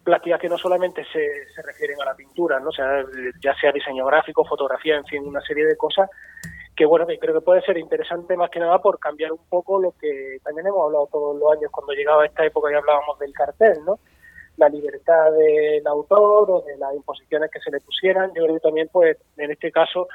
[0.05, 2.71] plásticas que no solamente se, se refieren a la pintura, ¿no?
[2.71, 3.03] sea,
[3.41, 6.09] ya sea diseño gráfico, fotografía, en fin, una serie de cosas
[6.75, 9.93] que bueno, creo que puede ser interesante más que nada por cambiar un poco lo
[9.93, 13.77] que también hemos hablado todos los años cuando llegaba esta época y hablábamos del cartel,
[13.85, 13.99] ¿no?
[14.57, 18.31] La libertad del autor o de las imposiciones que se le pusieran.
[18.35, 20.07] Yo creo que también, pues, en este caso,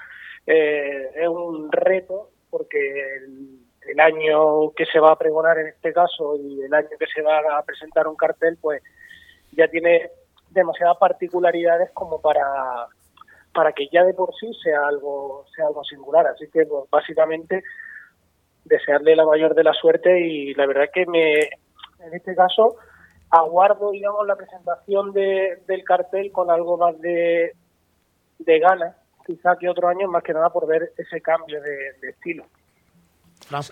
[0.46, 3.24] eh, es un reto porque
[3.86, 7.22] el año que se va a pregonar en este caso y el año que se
[7.22, 8.82] va a presentar un cartel, pues
[9.52, 10.10] ya tiene
[10.50, 12.42] demasiadas particularidades como para
[13.52, 16.26] para que ya de por sí sea algo sea algo singular.
[16.26, 17.62] Así que pues, básicamente
[18.64, 22.76] desearle la mayor de la suerte y la verdad que me en este caso
[23.30, 27.54] aguardo digamos la presentación de, del cartel con algo más de,
[28.38, 28.96] de ganas
[29.26, 32.44] quizá que otro año más que nada por ver ese cambio de estilo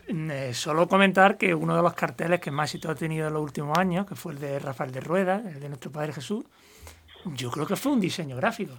[0.09, 3.43] eh, solo comentar que uno de los carteles que más éxito ha tenido en los
[3.43, 6.45] últimos años, que fue el de Rafael de Rueda, el de nuestro Padre Jesús,
[7.25, 8.75] yo creo que fue un diseño gráfico.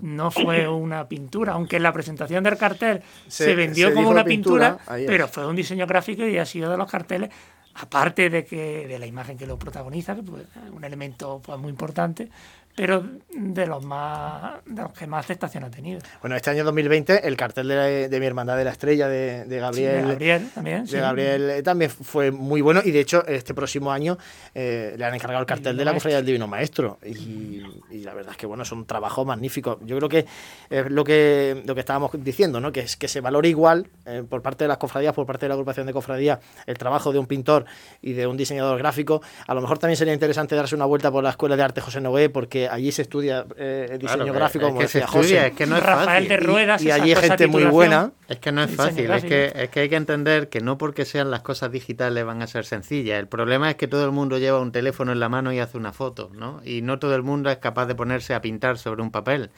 [0.00, 4.78] No fue una pintura, aunque en la presentación del cartel se, vendió como una pintura,
[5.06, 7.30] pero fue un diseño gráfico y ha sido de los carteles,
[7.74, 11.70] aparte de que de la imagen que lo protagoniza, que es un elemento pues, muy
[11.70, 12.28] importante,
[12.76, 13.02] pero
[13.34, 16.00] de los más de los que más aceptación ha tenido.
[16.20, 20.50] Bueno, este año 2020 el cartel de, mi hermandad de la estrella de, Gabriel, Gabriel
[20.54, 24.18] también, de Gabriel eh, también fue muy bueno y de hecho este próximo año
[24.54, 27.62] eh, le han encargado el cartel de la cofradía del Divino Maestro y,
[28.04, 29.80] la verdad es que bueno es un trabajo magnífico.
[29.82, 30.26] Yo creo que
[30.68, 32.72] es lo que lo que estábamos diciendo, ¿no?
[32.72, 35.48] Que es que se valore igual eh, por parte de las cofradías, por parte de
[35.48, 37.64] la agrupación de cofradías el trabajo de un pintor
[38.02, 41.24] y de un diseñador gráfico, a lo mejor también sería interesante darse una vuelta por
[41.24, 45.06] la Escuela de Arte José Noé, porque allí se estudia eh, diseño gráfico, como decía
[45.06, 45.46] José.
[45.48, 48.12] Es que no es Rafael de Ruedas, y, allí hay gente muy buena.
[48.28, 51.04] Es que no es fácil, es que, es que hay que entender que no porque
[51.04, 53.18] sean las cosas digitales van a ser sencillas.
[53.18, 55.76] El problema es que todo el mundo lleva un teléfono en la mano y hace
[55.76, 56.60] una foto, ¿no?
[56.64, 59.50] Y no todo el mundo es capaz de ponerse a pintar sobre un papel.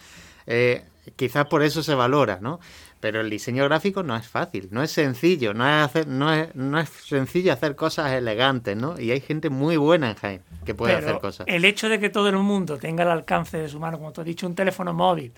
[0.47, 0.85] Eh,
[1.17, 2.61] quizás por eso se valora, ¿no?
[3.01, 6.55] Pero el diseño gráfico no es fácil, no es sencillo, no es, hacer, no es,
[6.57, 8.99] no es sencillo hacer cosas elegantes, ¿no?
[8.99, 11.47] Y hay gente muy buena en Jaén que puede hacer cosas.
[11.49, 14.23] El hecho de que todo el mundo tenga al alcance de su mano, como tú
[14.23, 15.33] has dicho, un teléfono móvil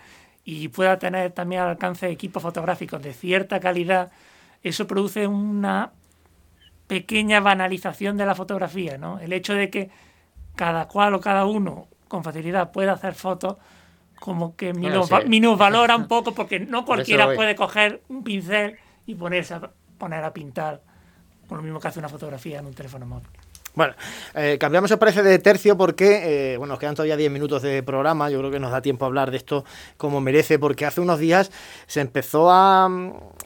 [0.44, 4.10] y pueda tener también al alcance equipos fotográficos de cierta calidad,
[4.62, 5.92] eso produce una
[6.86, 9.20] pequeña banalización de la fotografía, ¿no?
[9.20, 9.90] El hecho de que
[10.56, 13.56] cada cual o cada uno con facilidad pueda hacer fotos
[14.20, 19.54] como que minus, valora un poco porque no cualquiera puede coger un pincel y ponerse
[19.54, 20.82] a, poner a pintar
[21.48, 23.26] con lo mismo que hace una fotografía en un teléfono móvil.
[23.72, 23.94] Bueno,
[24.34, 27.84] eh, cambiamos el parece de tercio porque, eh, bueno, nos quedan todavía 10 minutos de
[27.84, 29.64] programa, yo creo que nos da tiempo a hablar de esto
[29.96, 31.52] como merece, porque hace unos días
[31.86, 32.90] se empezó a,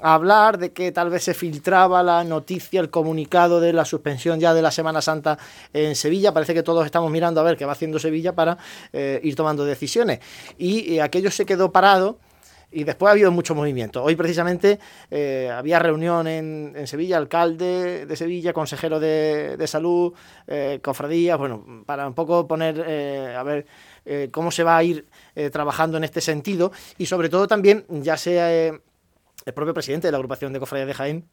[0.00, 4.54] hablar de que tal vez se filtraba la noticia, el comunicado de la suspensión ya
[4.54, 5.38] de la Semana Santa
[5.74, 8.56] en Sevilla, parece que todos estamos mirando a ver qué va haciendo Sevilla para
[8.94, 10.20] eh, ir tomando decisiones,
[10.56, 12.18] y aquello se quedó parado
[12.74, 14.02] y después ha habido mucho movimiento.
[14.02, 20.12] Hoy precisamente eh, había reunión en, Sevilla, alcalde de Sevilla, consejero de, salud,
[20.46, 23.66] eh, cofradías, bueno, para un poco poner, eh, a ver
[24.30, 25.06] cómo se va a ir
[25.50, 28.82] trabajando en este sentido y sobre todo también ya sea el
[29.54, 31.28] propio presidente de la agrupación de cofradías de Jaén,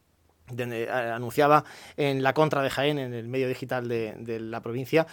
[0.49, 1.65] donde anunciaba
[1.97, 5.05] en la contra de Jaén, en el medio digital de, de la provincia,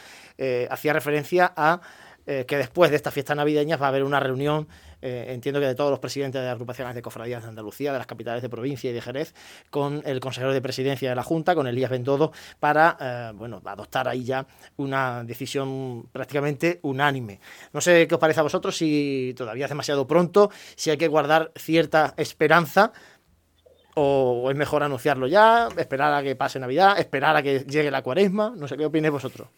[0.70, 1.80] hacía referencia a
[2.24, 4.68] que después de estas fiestas navideñas va a haber una reunión
[5.00, 8.06] eh, entiendo que de todos los presidentes de agrupaciones de cofradías de Andalucía, de las
[8.06, 9.34] capitales de provincia y de Jerez,
[9.70, 14.08] con el consejero de presidencia de la Junta, con Elías Bendodo, para eh, bueno, adoptar
[14.08, 14.46] ahí ya
[14.76, 17.40] una decisión prácticamente unánime.
[17.72, 21.08] No sé qué os parece a vosotros, si todavía es demasiado pronto, si hay que
[21.08, 22.92] guardar cierta esperanza
[23.94, 28.02] o es mejor anunciarlo ya, esperar a que pase Navidad, esperar a que llegue la
[28.02, 29.48] cuaresma, no sé qué opinéis vosotros.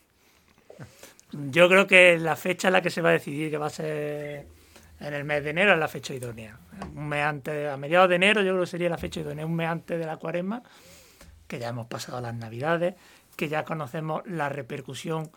[1.32, 3.70] Yo creo que la fecha en la que se va a decidir que va a
[3.70, 4.46] ser
[5.00, 6.58] en el mes de enero es la fecha idónea.
[6.94, 9.56] Un mes antes, a mediados de enero yo creo que sería la fecha idónea, un
[9.56, 10.62] mes antes de la cuaresma,
[11.46, 12.94] que ya hemos pasado las navidades,
[13.36, 15.30] que ya conocemos la repercusión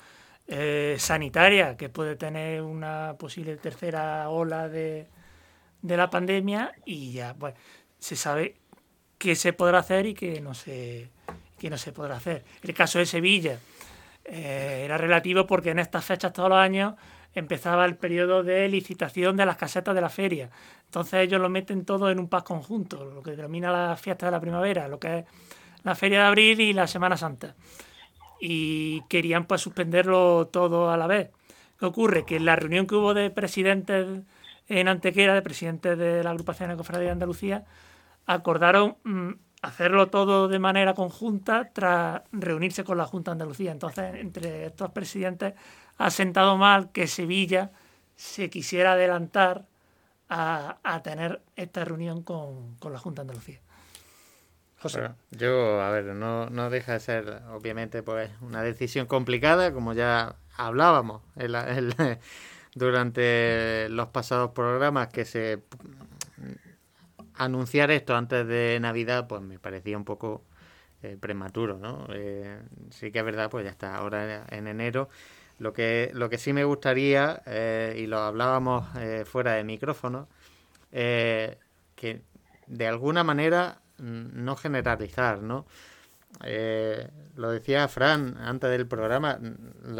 [0.46, 5.08] eh, sanitaria que puede tener una posible tercera ola de,
[5.82, 7.54] la pandemia y ya pues
[7.98, 8.58] se sabe
[9.18, 11.10] qué se podrá hacer y qué no se,
[11.58, 12.44] qué no se podrá hacer.
[12.62, 13.58] El caso de Sevilla
[14.26, 16.96] eh, era relativo porque en estas fechas todos los años
[17.34, 20.50] empezaba el periodo de licitación de las casetas de la feria.
[20.86, 24.32] Entonces ellos lo meten todo en un pack conjunto, lo que denomina la fiesta de
[24.32, 25.26] la primavera, lo que es
[25.84, 27.56] la feria de abril y la Semana Santa.
[28.40, 31.32] Y querían pues suspenderlo todo a la vez.
[31.80, 32.26] ¿Qué ocurre?
[32.26, 34.22] Que en la reunión que hubo de presidentes
[34.68, 37.66] en Antequera, de presidentes de la agrupación de Cofradía de Andalucía,
[38.26, 39.32] acordaron mm,
[39.62, 43.72] hacerlo todo de manera conjunta tras reunirse con la Junta de Andalucía.
[43.72, 45.54] Entonces, entre estos presidentes
[45.98, 47.72] ha sentado mal que Sevilla
[48.16, 49.66] se quisiera adelantar
[50.30, 53.60] a, tener esta reunión con, la Junta de Andalucía.
[54.80, 55.12] José.
[55.32, 60.36] yo, a ver, no, no deja de ser, obviamente, pues una decisión complicada, como ya
[60.58, 61.22] hablábamos
[62.76, 65.62] durante los pasados programas, que se
[67.36, 70.44] anunciar esto antes de Navidad, pues me parecía un poco
[71.02, 72.08] eh, prematuro, ¿no?
[72.10, 75.10] Eh, sí que es verdad, pues ya está, ahora en enero
[75.60, 80.28] lo que, lo que sí me gustaría, eh, y lo hablábamos eh, fuera de micrófono,
[80.92, 81.58] eh,
[81.96, 82.22] que
[82.68, 85.66] de alguna manera mm, no generalizar, ¿no?
[87.36, 90.00] lo decía Fran antes del programa, mm,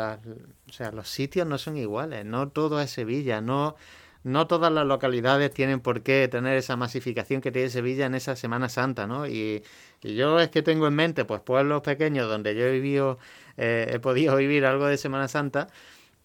[0.68, 3.76] o sea, los sitios no son iguales, no todo es Sevilla, no,
[4.24, 8.36] no todas las localidades tienen por qué tener esa masificación que tiene Sevilla en esa
[8.36, 9.28] Semana Santa, ¿no?
[9.28, 9.64] Y,
[10.02, 13.20] y yo es que tengo en mente, pues, pueblos pequeños donde yo he vivido
[13.58, 15.68] eh, he podido vivir algo de Semana Santa.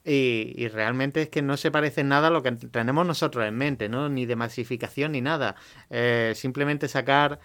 [0.05, 3.91] Y, realmente es que no se parece nada a lo que tenemos nosotros en mente,
[3.91, 4.09] ¿no?
[4.09, 5.55] Ni de masificación ni nada.
[5.91, 7.41] Eh, simplemente sacar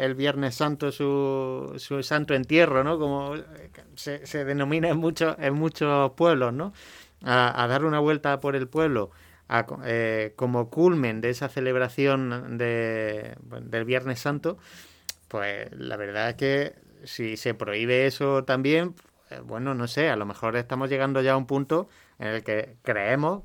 [0.00, 2.98] el Viernes Santo su, su, santo entierro, ¿no?
[3.00, 3.34] Como
[3.96, 6.72] se, se denomina en muchos, en muchos pueblos, ¿no?
[7.24, 9.10] A, dar una vuelta por el pueblo
[9.84, 14.58] eh, como culmen de esa celebración de, del Viernes Santo,
[15.28, 16.74] pues la verdad es que
[17.04, 18.94] si se prohíbe eso también,
[19.30, 21.88] eh, bueno, no sé, a lo mejor estamos llegando ya a un punto
[22.18, 23.42] en el que creemos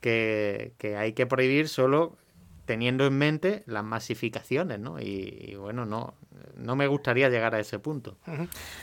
[0.00, 2.16] que, hay que prohibir solo
[2.64, 5.00] teniendo en mente las masificaciones, ¿no?
[5.00, 6.14] Y, bueno, no,
[6.56, 8.16] no me gustaría llegar a ese punto.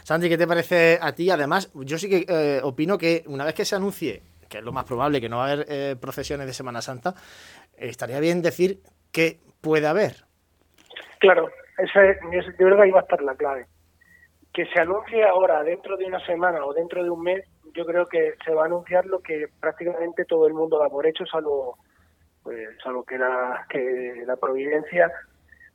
[0.03, 1.30] Santi, ¿qué te parece a ti?
[1.30, 4.72] Además, yo sí que eh, opino que una vez que se anuncie, que es lo
[4.72, 7.14] más probable, que no va a haber eh, procesiones de Semana Santa,
[7.76, 8.82] estaría bien decir
[9.12, 10.26] que puede haber.
[11.20, 13.66] Claro, ese, yo creo que ahí va a estar la clave.
[14.54, 18.08] Que se anuncie ahora, dentro de una semana o dentro de un mes, yo creo
[18.08, 21.78] que se va a anunciar lo que prácticamente todo el mundo da por hecho, salvo,
[22.43, 25.12] pues, salvo que, la, que la providencia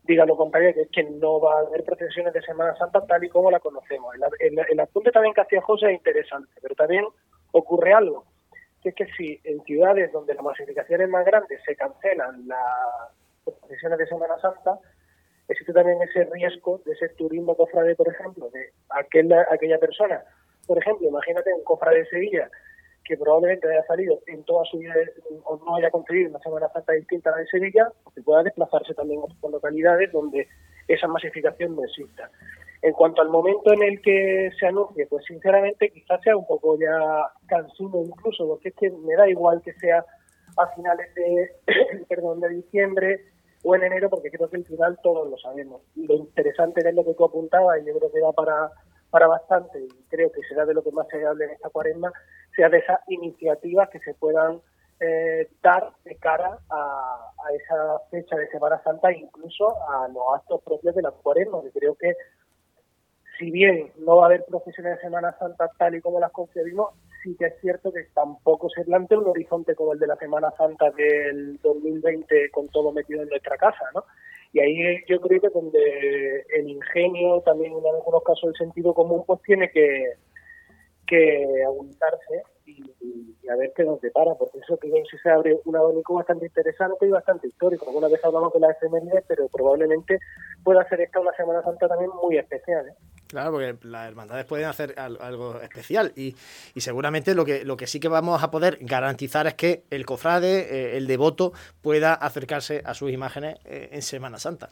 [0.05, 3.23] diga lo contrario, que es que no va a haber procesiones de Semana Santa tal
[3.23, 4.15] y como la conocemos.
[4.41, 7.05] El, el, apunte también que hacía José es interesante, pero también
[7.53, 8.25] ocurre algo,
[8.83, 13.13] que es que si en ciudades donde la masificación es más grande se cancelan las
[13.45, 14.79] procesiones de Semana Santa,
[15.49, 20.23] existe también ese riesgo de ese turismo cofrade, por ejemplo, de aquella, aquella persona.
[20.67, 22.51] Por ejemplo, imagínate un cofrade de Sevilla
[23.05, 24.95] que probablemente haya salido en toda su vida
[25.45, 28.95] o no haya conseguido una Semana Santa distinta a la de Sevilla, que pueda desplazarse
[28.95, 30.49] también a otras localidades donde
[30.89, 32.31] esa masificación no exista.
[32.83, 36.77] En cuanto al momento en el que se anuncie, pues sinceramente quizás sea un poco
[36.79, 40.05] ya cansino incluso, porque es que me da igual que sea
[40.57, 41.53] a finales de,
[42.09, 43.21] perdón, de diciembre
[43.63, 45.83] o en enero, porque creo que el final todos lo sabemos.
[45.95, 48.71] Lo interesante es lo que tú apuntabas, y yo creo que da para,
[49.11, 52.13] para bastante, y creo que será de lo que más se hable en esta cuaresma,
[52.57, 54.61] sea de esas iniciativas que se puedan
[55.03, 60.95] eh, dar de cara a, esa fecha de Semana Santa incluso a los actos propios
[60.95, 62.15] de la cuaresma, que creo que
[63.37, 66.95] si bien no va a haber procesiones de Semana Santa tal y como las concebimos,
[67.23, 70.53] sí que es cierto que tampoco se plantea un horizonte como el de la Semana
[70.57, 74.05] Santa del 2020 con todo metido en nuestra casa, ¿no?
[74.53, 79.25] Y ahí yo creo que donde el ingenio, también en algunos casos el sentido común,
[79.27, 80.13] pues tiene que,
[81.07, 82.43] que aumentarse
[82.79, 86.47] y, a ver qué nos depara, porque eso que si se abre un abanico bastante
[86.47, 87.87] interesante y bastante histórico.
[87.87, 90.19] Alguna vez hablamos de la efeméride, pero probablemente
[90.63, 92.89] pueda ser esta una Semana Santa también muy especial.
[92.89, 92.95] ¿eh?
[93.27, 96.37] Claro, porque las hermandades pueden hacer algo especial y,
[96.75, 100.07] y, seguramente lo que, lo que sí que vamos a poder garantizar es que el
[100.07, 104.71] cofrade, eh, el devoto, pueda acercarse a sus imágenes eh, en Semana Santa.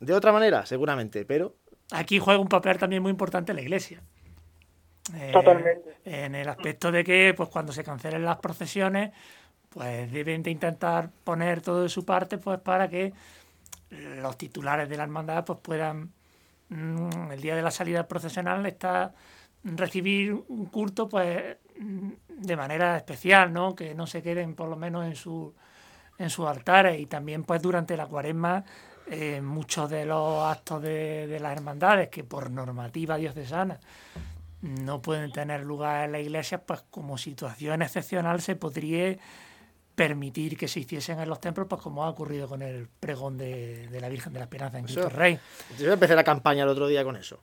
[0.00, 1.54] De otra manera, seguramente, pero...
[1.92, 4.00] Aquí juega un papel también muy importante la Iglesia.
[5.14, 5.98] Eh, Totalmente.
[6.04, 9.12] En el aspecto de que pues cuando se cancelen las procesiones,
[9.68, 13.12] pues deben de intentar poner todo de su parte pues para que
[13.90, 16.12] los titulares de la hermandad pues puedan
[16.70, 19.12] Mm, el día de la salida procesional está
[19.64, 23.74] recibir un culto pues mm, de manera especial, ¿no?
[23.74, 25.52] Que no se queden por lo menos en su
[26.18, 28.64] en sus altares y también pues durante la cuaresma
[29.10, 33.80] eh, muchos de los actos de, de, las hermandades que por normativa diocesana
[34.62, 39.16] no pueden tener lugar en la iglesia, pues como situación excepcional se podría
[39.94, 43.88] permitir que se hiciesen en los templos, pues como ha ocurrido con el pregón de,
[43.88, 45.38] de la Virgen de la Esperanza en Cristo Rey.
[45.78, 47.42] Yo empecé la campaña el otro día con eso.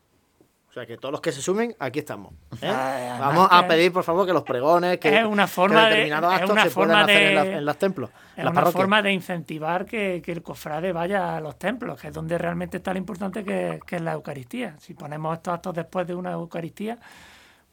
[0.77, 2.33] Sea, que todos los que se sumen, aquí estamos.
[2.61, 2.71] ¿eh?
[3.19, 6.35] Vamos a pedir, por favor, que los pregones, que, es una forma que determinados de,
[6.35, 8.11] actos una se forma puedan hacer en, la, en, los templos.
[8.35, 8.73] Es una parroquias.
[8.73, 12.77] forma de incentivar que, que, el cofrade vaya a los templos, que es donde realmente
[12.77, 14.75] está lo importante que, que es la Eucaristía.
[14.79, 16.99] Si ponemos estos actos después de una Eucaristía,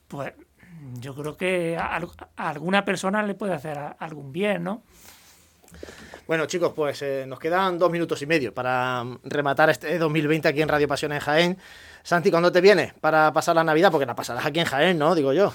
[0.08, 0.32] pues
[0.98, 2.00] yo creo que a,
[2.36, 4.82] a, alguna persona le puede hacer a, algún bien, ¿no?
[6.26, 10.62] Bueno, chicos, pues eh, nos quedan dos minutos y medio para rematar este 2020 aquí
[10.62, 11.58] en Radio Pasión en Jaén.
[12.02, 13.90] Santi, ¿cuándo te vienes para pasar la Navidad?
[13.90, 15.14] Porque la pasarás aquí en Jaén, ¿no?
[15.14, 15.52] Digo yo.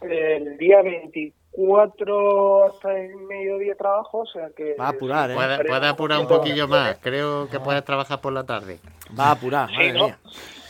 [0.00, 4.74] El día 24 hasta el mediodía trabajo, o sea que...
[4.80, 5.34] Va a apurar, ¿eh?
[5.34, 6.96] Puede, puede apurar un poquillo más.
[7.00, 8.78] Creo que puedes trabajar por la tarde.
[9.18, 10.04] Va a apurar, Sí, madre ¿no?
[10.06, 10.18] mía.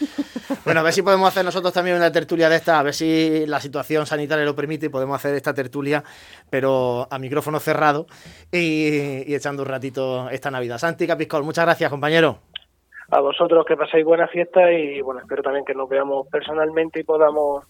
[0.65, 3.47] Bueno, a ver si podemos hacer nosotros también una tertulia de esta, a ver si
[3.47, 6.05] la situación sanitaria lo permite y podemos hacer esta tertulia,
[6.51, 8.07] pero a micrófono cerrado
[8.53, 10.79] y, y echando un ratito esta Navidad.
[10.79, 12.39] Santi Capiscol, muchas gracias, compañero.
[13.11, 17.05] A vosotros que paséis buena fiesta y bueno, espero también que nos veamos personalmente y
[17.05, 17.65] podamos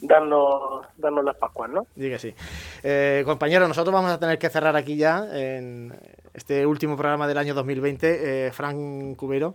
[0.00, 1.86] darnos, darnos las Pascuas, ¿no?
[1.96, 2.34] Sí que sí.
[2.82, 5.92] Eh, compañero, nosotros vamos a tener que cerrar aquí ya en
[6.32, 8.46] este último programa del año 2020.
[8.46, 9.54] Eh, Fran Cubero,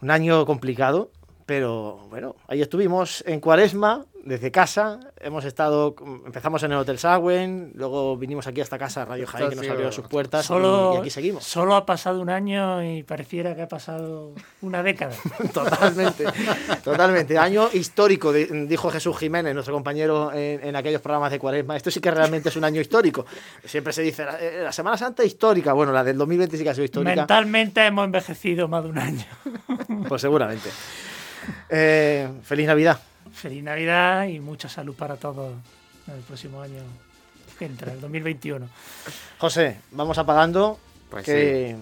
[0.00, 1.10] un año complicado,
[1.48, 5.00] pero bueno, ahí estuvimos en Cuaresma, desde casa.
[5.18, 5.96] Hemos estado,
[6.26, 9.66] empezamos en el Hotel Sagüen, luego vinimos aquí a esta casa, Radio Jaén, que nos
[9.66, 11.44] abrió sus puertas Solo, y, y aquí seguimos.
[11.44, 15.14] Solo ha pasado un año y pareciera que ha pasado una década.
[15.54, 16.26] Totalmente,
[16.84, 17.38] totalmente.
[17.38, 21.78] Año histórico, dijo Jesús Jiménez, nuestro compañero en, en aquellos programas de Cuaresma.
[21.78, 23.24] Esto sí que realmente es un año histórico.
[23.64, 25.72] Siempre se dice, la, eh, la Semana Santa histórica.
[25.72, 27.16] Bueno, la del 2020 sí que ha sido histórica.
[27.16, 29.24] Mentalmente hemos envejecido más de un año.
[30.06, 30.68] Pues seguramente.
[31.68, 32.98] Eh, feliz Navidad.
[33.32, 35.52] Feliz Navidad y mucha salud para todos
[36.06, 36.80] en el próximo año
[37.58, 38.68] que entra, el 2021.
[39.38, 40.78] José, vamos apagando.
[41.10, 41.76] Pues que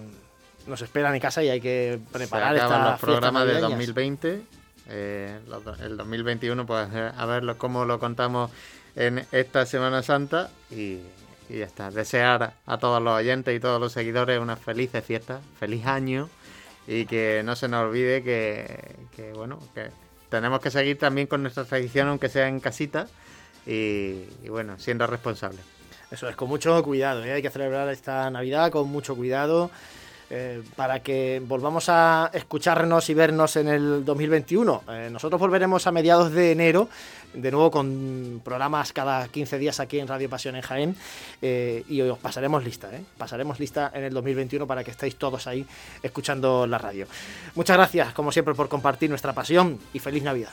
[0.67, 3.71] nos esperan en casa y hay que preparar Se esta los programas de navideñas.
[3.87, 4.41] 2020.
[4.89, 5.39] eh,
[5.83, 8.51] el 2021, pues eh, a ver lo- cómo lo contamos
[8.95, 10.99] en esta Semana Santa y,
[11.49, 11.91] y ya está.
[11.91, 16.29] Desear a todos los oyentes y todos los seguidores unas felices fiestas, feliz año
[16.87, 19.89] y que no se nos olvide que, que, bueno, que
[20.29, 23.07] tenemos que seguir también con nuestra tradición, aunque sea en casita
[23.67, 25.61] y, y bueno, siendo responsables.
[26.11, 27.33] Eso es, con mucho cuidado, ¿eh?
[27.33, 29.71] hay que celebrar esta Navidad con mucho cuidado
[30.29, 34.83] eh, para que volvamos a escucharnos y vernos en el 2021.
[34.89, 36.89] Eh, nosotros volveremos a mediados de enero,
[37.35, 40.97] de nuevo con programas cada 15 días aquí en Radio Pasión en Jaén,
[41.43, 43.03] eh, y os pasaremos lista, ¿eh?
[43.19, 45.67] pasaremos lista en el 2021 para que estéis todos ahí
[46.03, 47.07] escuchando la radio.
[47.55, 50.53] Muchas gracias, como siempre, por compartir nuestra pasión y feliz Navidad.